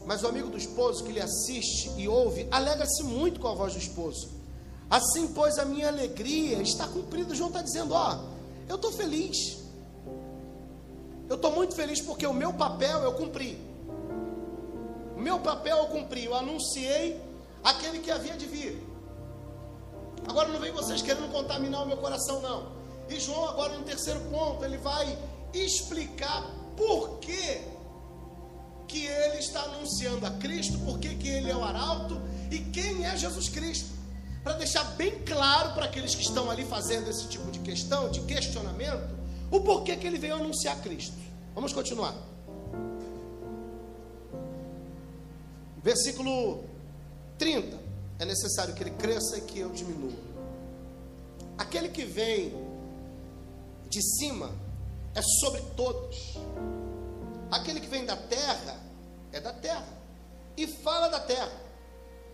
[0.07, 3.73] mas o amigo do esposo que lhe assiste e ouve, alegra-se muito com a voz
[3.73, 4.31] do esposo.
[4.89, 7.35] Assim, pois, a minha alegria está cumprida.
[7.35, 8.19] João está dizendo: Ó,
[8.69, 9.68] eu estou feliz.
[11.29, 13.59] Eu estou muito feliz porque o meu papel eu cumpri.
[15.15, 16.25] O meu papel eu cumpri.
[16.25, 17.21] Eu anunciei
[17.63, 18.83] aquele que havia de vir.
[20.27, 22.73] Agora não vem vocês querendo contaminar o meu coração, não.
[23.09, 25.19] E João, agora no terceiro ponto, ele vai
[25.53, 26.43] explicar
[26.77, 27.61] por que,
[28.87, 33.05] que ele está anunciando a Cristo, por que, que ele é o arauto e quem
[33.05, 33.91] é Jesus Cristo.
[34.43, 38.21] Para deixar bem claro para aqueles que estão ali fazendo esse tipo de questão, de
[38.21, 39.18] questionamento,
[39.51, 41.17] o porquê que ele veio anunciar Cristo.
[41.55, 42.15] Vamos continuar.
[45.83, 46.65] Versículo
[47.39, 47.89] 30.
[48.19, 50.19] É necessário que ele cresça e que eu diminua.
[51.57, 52.53] Aquele que vem
[53.89, 54.51] de cima
[55.15, 56.37] é sobre todos.
[57.51, 58.81] Aquele que vem da terra
[59.33, 59.87] é da terra
[60.57, 61.53] e fala da terra.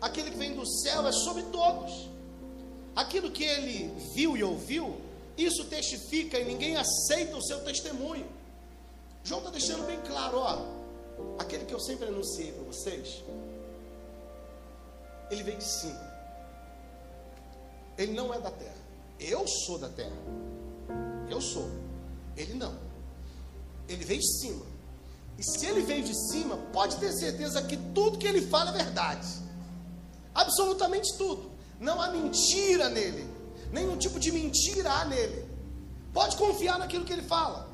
[0.01, 2.11] Aquele que vem do céu é sobre todos.
[2.97, 4.97] Aquilo que ele viu e ouviu
[5.37, 8.27] isso testifica e ninguém aceita o seu testemunho.
[9.25, 10.59] João está deixando bem claro, ó,
[11.39, 13.23] aquele que eu sempre anunciei para vocês,
[15.31, 16.15] ele veio de cima.
[17.97, 18.75] Ele não é da terra.
[19.19, 20.17] Eu sou da terra.
[21.31, 21.71] Eu sou.
[22.37, 22.75] Ele não.
[23.89, 24.65] Ele veio de cima.
[25.39, 28.85] E se ele veio de cima, pode ter certeza que tudo que ele fala é
[28.85, 29.27] verdade.
[30.35, 31.51] Absolutamente tudo.
[31.81, 33.34] Não há mentira nele.
[33.77, 35.45] Nenhum tipo de mentira há nele.
[36.13, 37.69] Pode confiar naquilo que ele fala.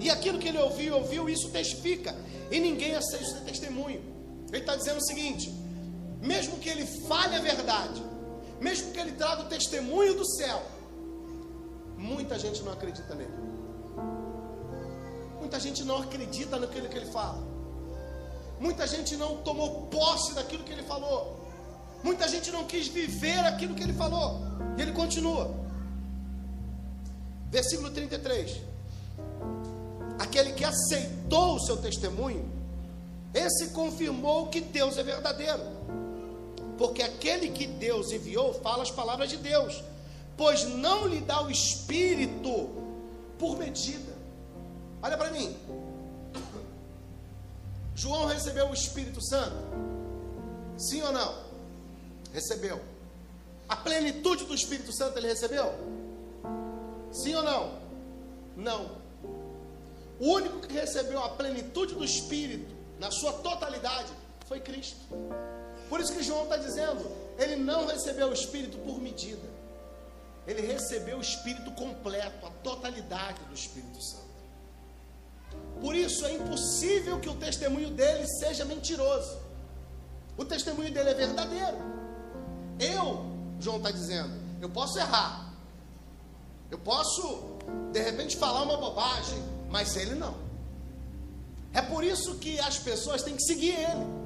[0.00, 2.12] E aquilo que ele ouviu, ouviu, isso testifica.
[2.50, 4.02] E ninguém aceita esse testemunho.
[4.48, 5.54] Ele está dizendo o seguinte:
[6.20, 8.02] mesmo que ele fale a verdade,
[8.60, 10.60] mesmo que ele traga o testemunho do céu,
[11.96, 13.38] muita gente não acredita nele.
[15.38, 17.40] Muita gente não acredita naquilo que ele fala.
[18.58, 21.38] Muita gente não tomou posse daquilo que ele falou.
[22.02, 24.47] Muita gente não quis viver aquilo que ele falou.
[24.78, 25.52] E ele continua.
[27.50, 28.60] Versículo 33.
[30.18, 32.48] Aquele que aceitou o seu testemunho,
[33.34, 35.62] esse confirmou que Deus é verdadeiro.
[36.78, 39.82] Porque aquele que Deus enviou fala as palavras de Deus,
[40.36, 42.70] pois não lhe dá o espírito
[43.38, 44.12] por medida.
[45.02, 45.56] Olha para mim.
[47.94, 49.56] João recebeu o Espírito Santo?
[50.76, 51.34] Sim ou não?
[52.32, 52.80] Recebeu.
[53.68, 55.74] A plenitude do Espírito Santo ele recebeu?
[57.12, 57.78] Sim ou não?
[58.56, 58.98] Não.
[60.18, 64.12] O único que recebeu a plenitude do Espírito, na sua totalidade,
[64.46, 64.98] foi Cristo.
[65.88, 69.46] Por isso que João está dizendo: ele não recebeu o Espírito por medida,
[70.46, 74.28] ele recebeu o Espírito completo, a totalidade do Espírito Santo.
[75.80, 79.38] Por isso é impossível que o testemunho dele seja mentiroso.
[80.36, 81.78] O testemunho dele é verdadeiro.
[82.80, 85.52] Eu, João está dizendo, eu posso errar.
[86.70, 87.56] Eu posso,
[87.92, 90.34] de repente, falar uma bobagem, mas ele não.
[91.72, 94.18] É por isso que as pessoas têm que seguir ele.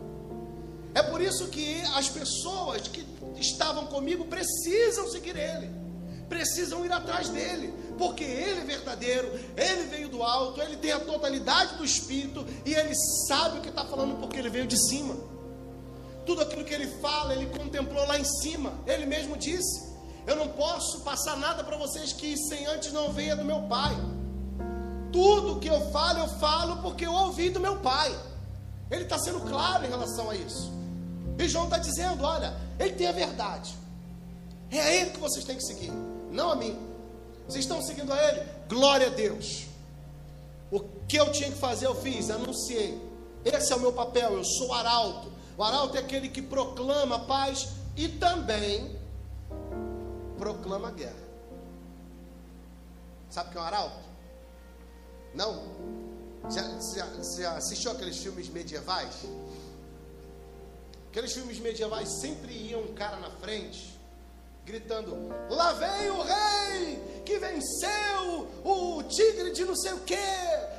[0.95, 5.71] É por isso que as pessoas que estavam comigo precisam seguir ele,
[6.29, 11.01] precisam ir atrás dele, porque ele é verdadeiro, ele veio do alto, ele tem a
[11.01, 12.95] totalidade do Espírito e ele
[13.27, 15.17] sabe o que está falando porque ele veio de cima.
[16.25, 19.93] Tudo aquilo que ele fala, ele contemplou lá em cima, ele mesmo disse:
[20.27, 23.95] Eu não posso passar nada para vocês que sem antes não venha do meu Pai.
[25.13, 28.19] Tudo que eu falo, eu falo porque eu ouvi do meu pai.
[28.91, 30.73] Ele está sendo claro em relação a isso.
[31.39, 33.75] E João está dizendo: olha, ele tem a verdade.
[34.71, 35.93] É a ele que vocês têm que seguir,
[36.31, 36.79] não a mim.
[37.47, 38.43] Vocês estão seguindo a ele?
[38.69, 39.67] Glória a Deus.
[40.71, 42.99] O que eu tinha que fazer, eu fiz, anunciei.
[43.45, 45.31] Esse é o meu papel, eu sou arauto.
[45.57, 48.99] O arauto é aquele que proclama paz e também
[50.39, 51.23] proclama guerra.
[53.31, 54.05] Sabe o que é um arauto?
[55.35, 55.63] Não?
[56.51, 59.25] Já, assistiu aqueles filmes medievais?
[61.11, 63.99] Aqueles filmes medievais sempre iam um cara na frente,
[64.65, 65.15] gritando:
[65.51, 70.17] Lá vem o rei que venceu o tigre de não sei o que,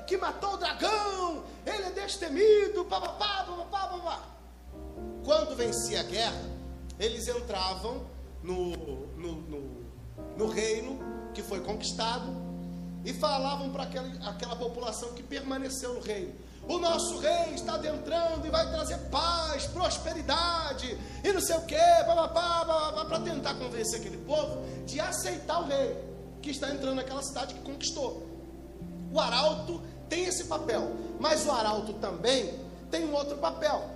[0.08, 4.33] que matou o dragão, ele é destemido, papapá, papapá, papapá.
[5.24, 6.42] Quando vencia a guerra,
[7.00, 8.06] eles entravam
[8.42, 8.72] no,
[9.18, 9.86] no, no,
[10.38, 11.00] no reino
[11.34, 12.28] que foi conquistado
[13.06, 16.34] e falavam para aquela, aquela população que permaneceu no reino:
[16.68, 21.76] o nosso rei está adentrando e vai trazer paz, prosperidade e não sei o que,
[21.76, 25.98] para tentar convencer aquele povo de aceitar o rei
[26.42, 28.28] que está entrando naquela cidade que conquistou.
[29.12, 32.60] O arauto tem esse papel, mas o arauto também
[32.90, 33.93] tem um outro papel.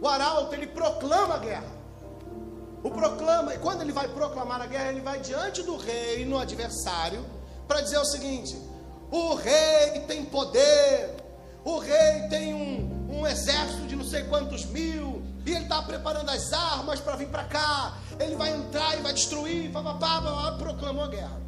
[0.00, 1.80] O arauto ele proclama a guerra.
[2.82, 6.38] O proclama, e quando ele vai proclamar a guerra, ele vai diante do rei no
[6.38, 7.24] adversário
[7.68, 8.56] para dizer o seguinte:
[9.10, 11.16] o rei tem poder,
[11.62, 16.30] o rei tem um, um exército de não sei quantos mil, e ele está preparando
[16.30, 20.22] as armas para vir para cá, ele vai entrar e vai destruir, pá, pá, pá,
[20.22, 21.40] pá, proclamou a guerra.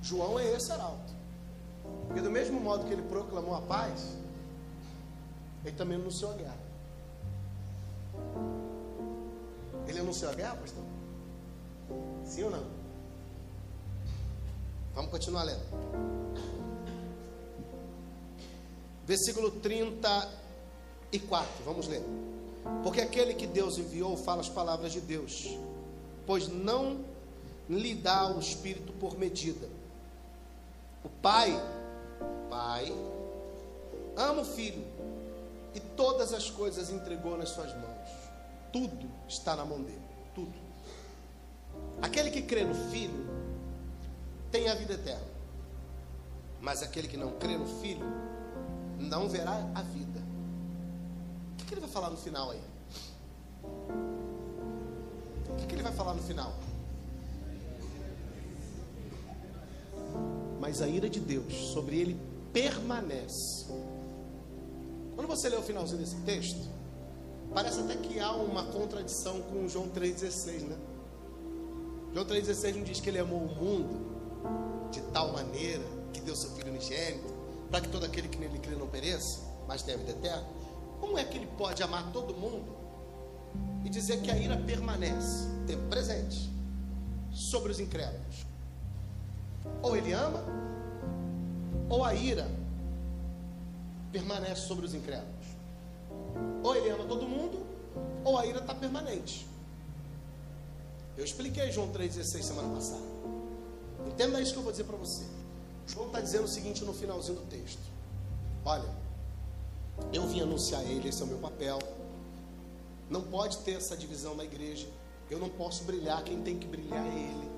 [0.00, 1.12] João é esse arauto,
[2.06, 4.16] porque do mesmo modo que ele proclamou a paz,
[5.64, 6.57] ele também anunciou a guerra.
[9.86, 10.84] Ele anunciou a guerra, pastor?
[12.24, 12.64] Sim ou não?
[14.94, 15.62] Vamos continuar lendo.
[19.06, 22.02] Versículo 34, vamos ler.
[22.82, 25.56] Porque aquele que Deus enviou fala as palavras de Deus,
[26.26, 27.02] pois não
[27.68, 29.68] lhe dá o Espírito por medida.
[31.04, 31.52] O Pai,
[32.50, 32.92] Pai,
[34.16, 34.84] ama o Filho
[35.74, 38.08] e todas as coisas entregou nas suas mãos.
[38.72, 40.02] Tudo está na mão dele,
[40.34, 40.54] tudo.
[42.00, 43.26] Aquele que crê no Filho
[44.50, 45.26] tem a vida eterna.
[46.60, 48.04] Mas aquele que não crê no Filho
[48.98, 50.20] não verá a vida.
[51.52, 52.62] O que, ele vai falar no final aí?
[55.50, 56.52] O que, ele vai falar no final?
[60.60, 62.20] Mas a ira de Deus sobre ele
[62.52, 63.66] permanece
[65.18, 66.70] Quando você lê o finalzinho desse texto,
[67.52, 70.76] parece até que há uma contradição com João 3,16, né?
[72.14, 76.50] João 3,16 não diz que ele amou o mundo de tal maneira que deu seu
[76.50, 77.34] Filho unigênito,
[77.68, 80.46] para que todo aquele que nele crê não pereça, mas tenha vida eterna.
[81.00, 82.76] Como é que ele pode amar todo mundo
[83.84, 86.48] e dizer que a ira permanece, tempo presente,
[87.32, 88.46] sobre os incrédulos?
[89.82, 90.44] Ou ele ama,
[91.88, 92.48] ou a ira
[94.12, 95.46] permanece sobre os incrédulos.
[96.62, 97.64] Ou ele ama todo mundo,
[98.24, 99.46] ou a ira está permanente.
[101.16, 103.02] Eu expliquei João 3,16 semana passada.
[104.06, 105.24] Entenda isso que eu vou dizer para você.
[105.86, 107.80] João está dizendo o seguinte no finalzinho do texto:
[108.64, 108.88] Olha,
[110.12, 111.78] eu vim anunciar ele, esse é o meu papel.
[113.10, 114.86] Não pode ter essa divisão na igreja.
[115.30, 117.50] Eu não posso brilhar, quem tem que brilhar é ele.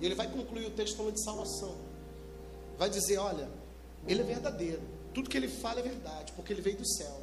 [0.00, 1.76] E ele vai concluir o texto falando de salvação.
[2.78, 3.48] Vai dizer: Olha,
[4.06, 4.82] ele é verdadeiro.
[5.14, 7.20] Tudo que ele fala é verdade, porque ele veio do céu.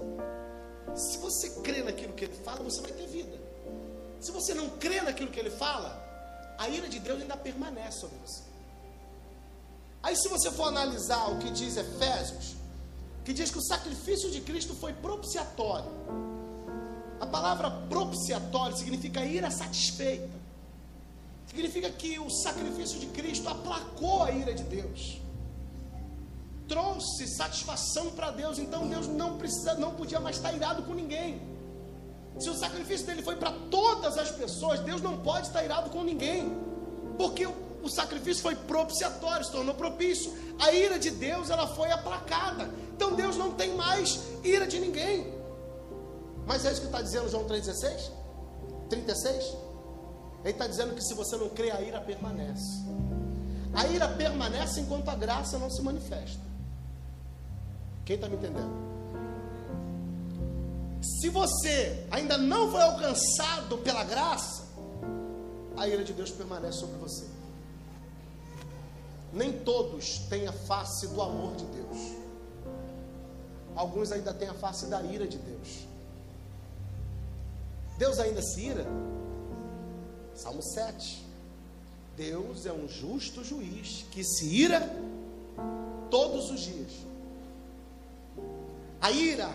[0.95, 3.37] Se você crê naquilo que ele fala, você vai ter vida.
[4.19, 6.05] Se você não crê naquilo que ele fala,
[6.57, 8.43] a ira de Deus ainda permanece sobre você.
[10.03, 12.55] Aí, se você for analisar o que diz Efésios,
[13.25, 15.91] que diz que o sacrifício de Cristo foi propiciatório.
[17.19, 20.37] A palavra propiciatório significa ira satisfeita.
[21.47, 25.19] Significa que o sacrifício de Cristo aplacou a ira de Deus
[26.69, 31.41] trouxe satisfação para Deus, então Deus não precisa, não podia mais estar irado com ninguém.
[32.37, 36.03] Se o sacrifício dele foi para todas as pessoas, Deus não pode estar irado com
[36.03, 36.55] ninguém,
[37.17, 37.53] porque o,
[37.83, 40.31] o sacrifício foi propiciatório, se tornou propício.
[40.59, 42.69] A ira de Deus ela foi aplacada.
[42.95, 45.33] Então Deus não tem mais ira de ninguém.
[46.45, 48.11] Mas é isso que está dizendo João 3,16?
[48.89, 49.57] 36?
[50.43, 52.85] Ele está dizendo que se você não crê, a ira permanece.
[53.73, 56.48] A ira permanece enquanto a graça não se manifesta.
[58.09, 58.73] Quem está me entendendo?
[60.99, 64.67] Se você ainda não foi alcançado pela graça,
[65.77, 67.27] a ira de Deus permanece sobre você.
[69.31, 71.97] Nem todos têm a face do amor de Deus.
[73.75, 75.85] Alguns ainda têm a face da ira de Deus.
[77.99, 78.87] Deus ainda se ira?
[80.33, 81.23] Salmo 7.
[82.17, 84.81] Deus é um justo juiz que se ira
[86.09, 87.09] todos os dias.
[89.01, 89.49] A ira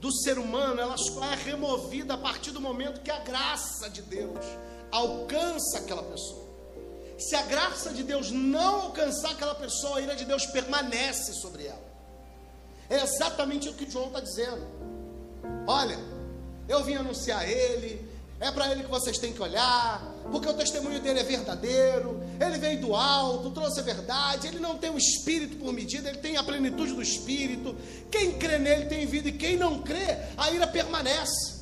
[0.00, 4.02] do ser humano, ela só é removida a partir do momento que a graça de
[4.02, 4.44] Deus
[4.90, 6.48] alcança aquela pessoa.
[7.18, 11.66] Se a graça de Deus não alcançar aquela pessoa, a ira de Deus permanece sobre
[11.66, 11.90] ela.
[12.88, 14.66] É exatamente o que João está dizendo.
[15.66, 15.98] Olha,
[16.66, 18.08] eu vim anunciar ele,
[18.40, 22.58] é para ele que vocês têm que olhar, porque o testemunho dele é verdadeiro, ele
[22.58, 26.38] veio do alto, trouxe a verdade, ele não tem o espírito por medida, ele tem
[26.38, 27.76] a plenitude do espírito.
[28.10, 31.60] Quem crê nele tem vida, e quem não crê, a ira permanece.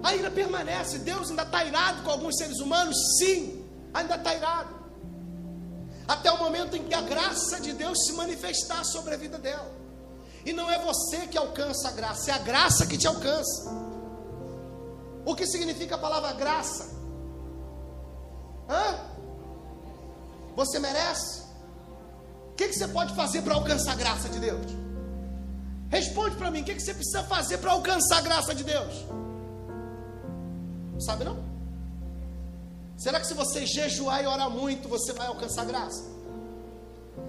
[0.00, 1.00] A ira permanece.
[1.00, 2.96] Deus ainda está irado com alguns seres humanos?
[3.18, 4.72] Sim, ainda está irado.
[6.06, 9.72] Até o momento em que a graça de Deus se manifestar sobre a vida dela.
[10.46, 13.70] E não é você que alcança a graça, é a graça que te alcança.
[15.26, 16.97] O que significa a palavra graça?
[18.68, 18.98] Hã?
[20.56, 21.42] Você merece?
[22.50, 24.66] O que, que você pode fazer para alcançar a graça de Deus?
[25.88, 28.94] Responde para mim, o que, que você precisa fazer para alcançar a graça de Deus?
[30.92, 31.38] Não sabe não?
[32.96, 36.04] Será que se você jejuar e orar muito, você vai alcançar a graça?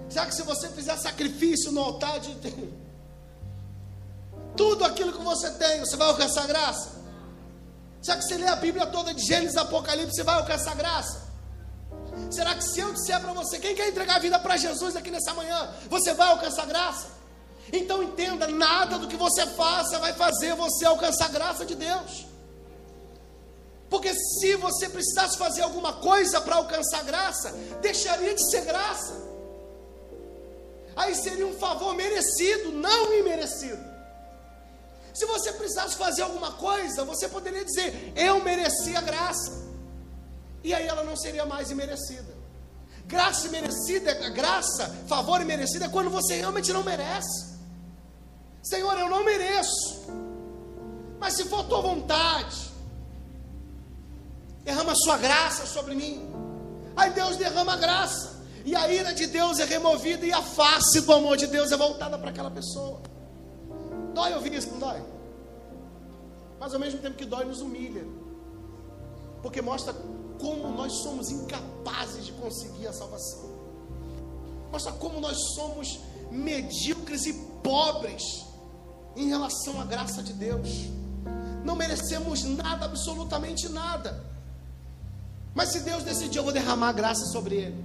[0.08, 2.34] Será que se você fizer sacrifício no altar de
[4.56, 7.00] tudo aquilo que você tem, você vai alcançar a graça?
[8.02, 11.29] Será que você lê a Bíblia toda de Gênesis Apocalipse, você vai alcançar graça?
[12.30, 15.10] Será que se eu disser para você, quem quer entregar a vida para Jesus aqui
[15.10, 17.08] nessa manhã, você vai alcançar graça?
[17.72, 22.26] Então entenda, nada do que você faça vai fazer você alcançar a graça de Deus.
[23.88, 27.50] Porque se você precisasse fazer alguma coisa para alcançar graça,
[27.80, 29.14] deixaria de ser graça.
[30.94, 33.90] Aí seria um favor merecido, não imerecido.
[35.12, 39.69] Se você precisasse fazer alguma coisa, você poderia dizer: Eu mereci a graça.
[40.62, 42.40] E aí ela não seria mais imerecida.
[43.06, 47.58] Graça imerecida, graça, favor imerecido é quando você realmente não merece.
[48.62, 50.06] Senhor, eu não mereço.
[51.18, 52.70] Mas se for tua vontade,
[54.62, 56.30] derrama a sua graça sobre mim.
[56.96, 58.40] Aí Deus derrama a graça.
[58.64, 61.76] E a ira de Deus é removida e a face do amor de Deus é
[61.76, 63.00] voltada para aquela pessoa.
[64.14, 65.02] Dói ouvir isso, não dói?
[66.58, 68.04] Mas ao mesmo tempo que dói, nos humilha.
[69.42, 69.94] Porque mostra
[70.40, 73.50] como nós somos incapazes de conseguir a salvação.
[74.72, 77.32] Mostra como nós somos medíocres e
[77.62, 78.22] pobres
[79.16, 80.68] em relação à graça de Deus.
[81.64, 84.24] Não merecemos nada, absolutamente nada.
[85.54, 87.84] Mas se Deus decidir, eu vou derramar graça sobre ele.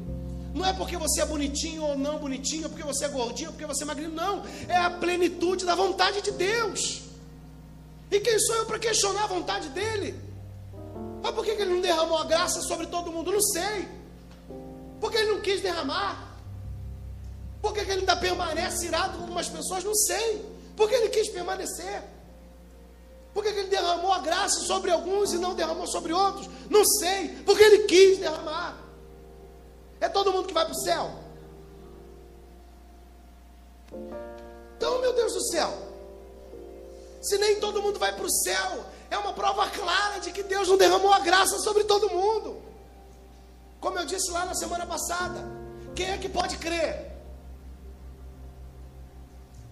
[0.53, 3.83] Não é porque você é bonitinho ou não bonitinho, porque você é gordinho, porque você
[3.83, 4.43] é magrinho, não.
[4.69, 7.01] É a plenitude da vontade de Deus.
[8.09, 10.15] E quem sou eu para questionar a vontade dele?
[11.25, 13.31] Mas por que ele não derramou a graça sobre todo mundo?
[13.31, 13.89] Não sei.
[15.01, 16.37] Porque ele não quis derramar.
[17.63, 19.83] Por que ele ainda permanece irado com algumas pessoas?
[19.83, 20.45] Não sei.
[20.77, 22.03] Porque ele quis permanecer.
[23.33, 26.47] Por que ele derramou a graça sobre alguns e não derramou sobre outros?
[26.69, 27.29] Não sei.
[27.43, 28.77] Porque ele quis derramar.
[29.99, 31.09] É todo mundo que vai para o céu.
[34.77, 35.73] Então, meu Deus do céu,
[37.19, 40.67] se nem todo mundo vai para o céu, é uma prova clara de que Deus
[40.67, 42.61] não derramou a graça sobre todo mundo.
[43.79, 45.43] Como eu disse lá na semana passada,
[45.95, 47.11] quem é que pode crer?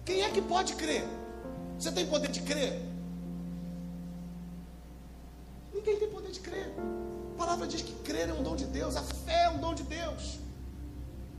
[0.04, 1.04] Quem é que pode crer?
[1.78, 2.80] Você tem poder de crer?
[5.72, 6.72] Ninguém tem poder de crer.
[7.34, 9.74] A palavra diz que crer é um dom de Deus, a fé é um dom
[9.74, 10.38] de Deus.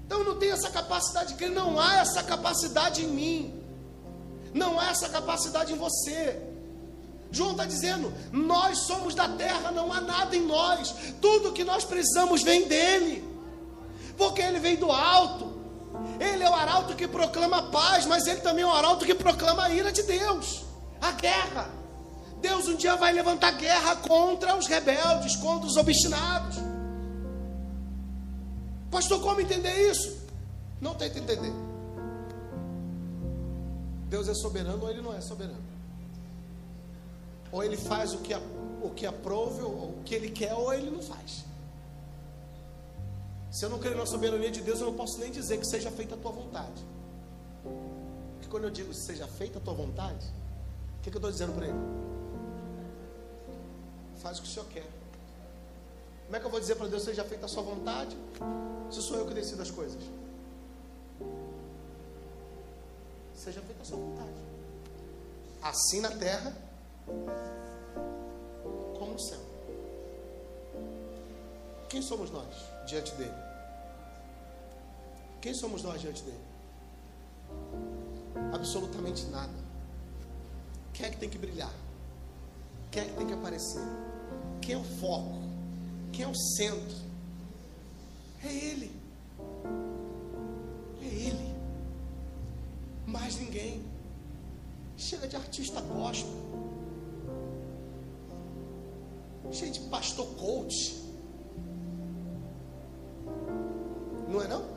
[0.06, 3.64] Então eu não tenho essa capacidade de crer, não há essa capacidade em mim,
[4.54, 6.55] não há essa capacidade em você.
[7.32, 11.84] João está dizendo: nós somos da terra, não há nada em nós, tudo que nós
[11.84, 13.24] precisamos vem dele,
[14.18, 15.54] porque ele vem do alto.
[16.20, 19.16] Ele é o arauto que proclama a paz, mas ele também é o arauto que
[19.16, 20.64] proclama a ira de Deus,
[21.02, 21.70] a guerra.
[22.42, 26.58] Deus um dia vai levantar guerra contra os rebeldes, contra os obstinados.
[28.92, 30.18] Pastor, como entender isso?
[30.80, 31.52] Não tenta entender.
[34.08, 35.75] Deus é soberano ou ele não é soberano.
[37.56, 38.34] Ou ele faz o que,
[38.84, 41.46] o que aprove, ou o que ele quer, ou ele não faz.
[43.50, 45.90] Se eu não creio na soberania de Deus, eu não posso nem dizer que seja
[45.90, 46.84] feita a tua vontade.
[48.34, 50.26] Porque quando eu digo seja feita a tua vontade,
[51.00, 51.80] o que, que eu estou dizendo para ele?
[54.18, 54.90] Faz o que o Senhor quer.
[56.26, 58.18] Como é que eu vou dizer para Deus seja feita a sua vontade,
[58.92, 60.04] se sou eu que decido as coisas?
[63.34, 64.44] Seja feita a sua vontade.
[65.62, 66.65] Assim na terra,
[68.98, 69.40] como no céu.
[71.90, 72.56] Quem somos nós
[72.88, 73.34] diante dele?
[75.42, 76.44] Quem somos nós diante dele?
[78.54, 79.54] Absolutamente nada.
[80.94, 81.74] Quem é que tem que brilhar?
[82.92, 83.84] Quem é que tem que aparecer?
[84.62, 85.42] Quem é o foco?
[86.12, 86.98] Quem é o centro?
[88.44, 88.92] É Ele.
[91.02, 91.56] É Ele.
[93.06, 93.84] Mais ninguém.
[94.98, 96.34] Chega de artista gospel.
[99.52, 101.04] Cheio de pastor coach.
[104.28, 104.76] Não é não?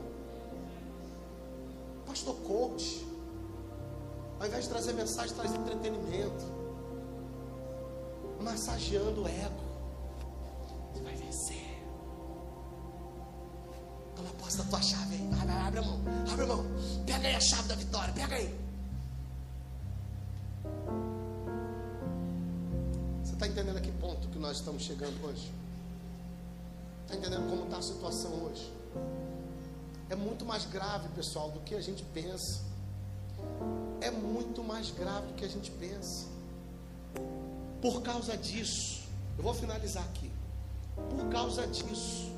[2.09, 3.05] pastor coach.
[4.39, 6.45] Ao invés de trazer mensagem, traz entretenimento.
[8.41, 9.63] Massageando o ego.
[10.93, 11.83] Você vai vencer.
[14.15, 15.29] Toma posse da tua chave aí.
[15.41, 15.99] Abre, abre a mão.
[16.31, 16.65] Abre a mão.
[17.05, 18.13] Pega aí a chave da vitória.
[18.13, 18.68] Pega aí.
[24.59, 25.51] Estamos chegando hoje?
[27.03, 28.79] Está entendendo como está a situação hoje?
[30.09, 32.61] é muito mais grave, pessoal, do que a gente pensa.
[34.01, 36.25] É muito mais grave do que a gente pensa.
[37.79, 39.03] Por causa disso,
[39.37, 40.31] eu vou finalizar aqui.
[40.95, 42.33] Por causa disso,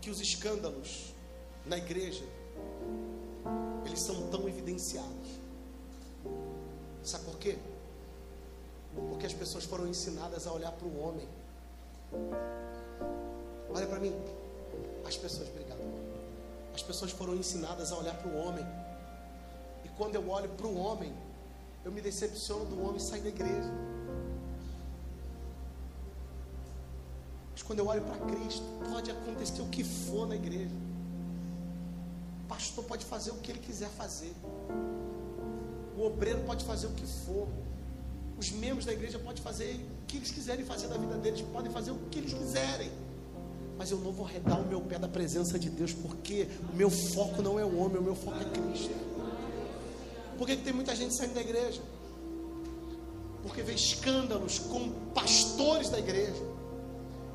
[0.00, 1.14] que os escândalos
[1.64, 2.24] na igreja
[3.86, 5.40] eles são tão evidenciados.
[7.02, 7.58] Sabe por quê?
[8.94, 11.28] Porque as pessoas foram ensinadas a olhar para o homem.
[13.72, 14.14] Olha para mim.
[15.06, 15.80] As pessoas, obrigado.
[16.74, 18.64] As pessoas foram ensinadas a olhar para o homem.
[19.84, 21.12] E quando eu olho para o homem,
[21.84, 23.70] eu me decepciono do homem sair da igreja.
[27.52, 30.74] Mas quando eu olho para Cristo, pode acontecer o que for na igreja.
[32.44, 34.34] O pastor pode fazer o que ele quiser fazer.
[35.96, 37.46] O obreiro pode fazer o que for.
[38.38, 41.70] Os membros da igreja podem fazer o que eles quiserem fazer da vida deles, podem
[41.70, 42.90] fazer o que eles quiserem
[43.76, 46.90] mas eu não vou arredar o meu pé da presença de Deus, porque o meu
[46.90, 48.94] foco não é o homem, o meu foco é Cristo.
[50.38, 51.80] Por que, que tem muita gente saindo da igreja?
[53.42, 56.42] Porque vê escândalos com pastores da igreja,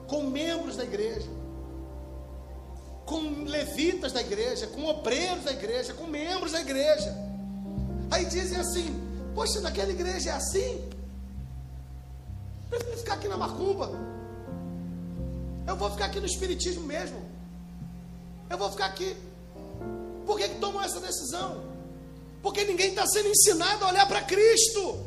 [0.08, 1.30] com membros da igreja,
[3.06, 7.16] com levitas da igreja, com obreiros da igreja, com membros da igreja.
[8.12, 8.88] Aí dizem assim:
[9.40, 10.84] Poxa, naquela igreja é assim?
[12.70, 13.90] Prefiro ficar aqui na macumba.
[15.66, 17.24] Eu vou ficar aqui no Espiritismo mesmo.
[18.50, 19.16] Eu vou ficar aqui.
[20.26, 21.64] Por que, que essa decisão?
[22.44, 25.06] Porque ninguém está sendo ensinado a olhar para Cristo.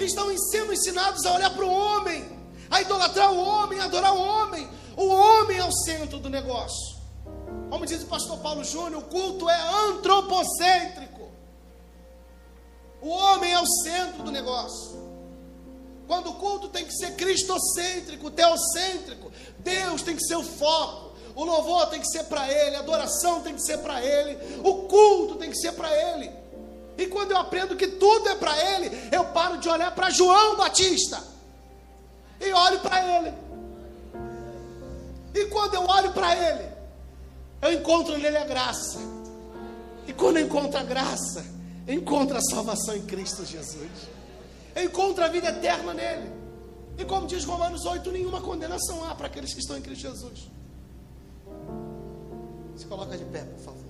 [0.00, 2.28] Estão sendo ensinados a olhar para o homem,
[2.68, 4.68] a idolatrar o homem, a adorar o homem.
[4.96, 6.96] O homem é o centro do negócio.
[7.70, 9.60] Como diz o pastor Paulo Júnior, o culto é
[9.90, 11.11] antropocêntrico.
[13.02, 15.02] O homem é o centro do negócio.
[16.06, 21.12] Quando o culto tem que ser cristocêntrico, teocêntrico, Deus tem que ser o foco.
[21.34, 24.86] O louvor tem que ser para Ele, a adoração tem que ser para Ele, o
[24.86, 26.30] culto tem que ser para Ele.
[26.96, 30.56] E quando eu aprendo que tudo é para Ele, eu paro de olhar para João
[30.56, 31.22] Batista
[32.38, 33.34] e olho para Ele.
[35.34, 36.68] E quando eu olho para Ele,
[37.62, 38.98] eu encontro nele a graça.
[40.06, 41.42] E quando eu encontro a graça,
[41.86, 43.90] eu encontro a salvação em Cristo Jesus.
[44.74, 46.30] Eu encontro a vida eterna nele.
[46.98, 50.50] E como diz Romanos 8, nenhuma condenação há para aqueles que estão em Cristo Jesus.
[52.76, 53.81] Se coloca de pé, por favor.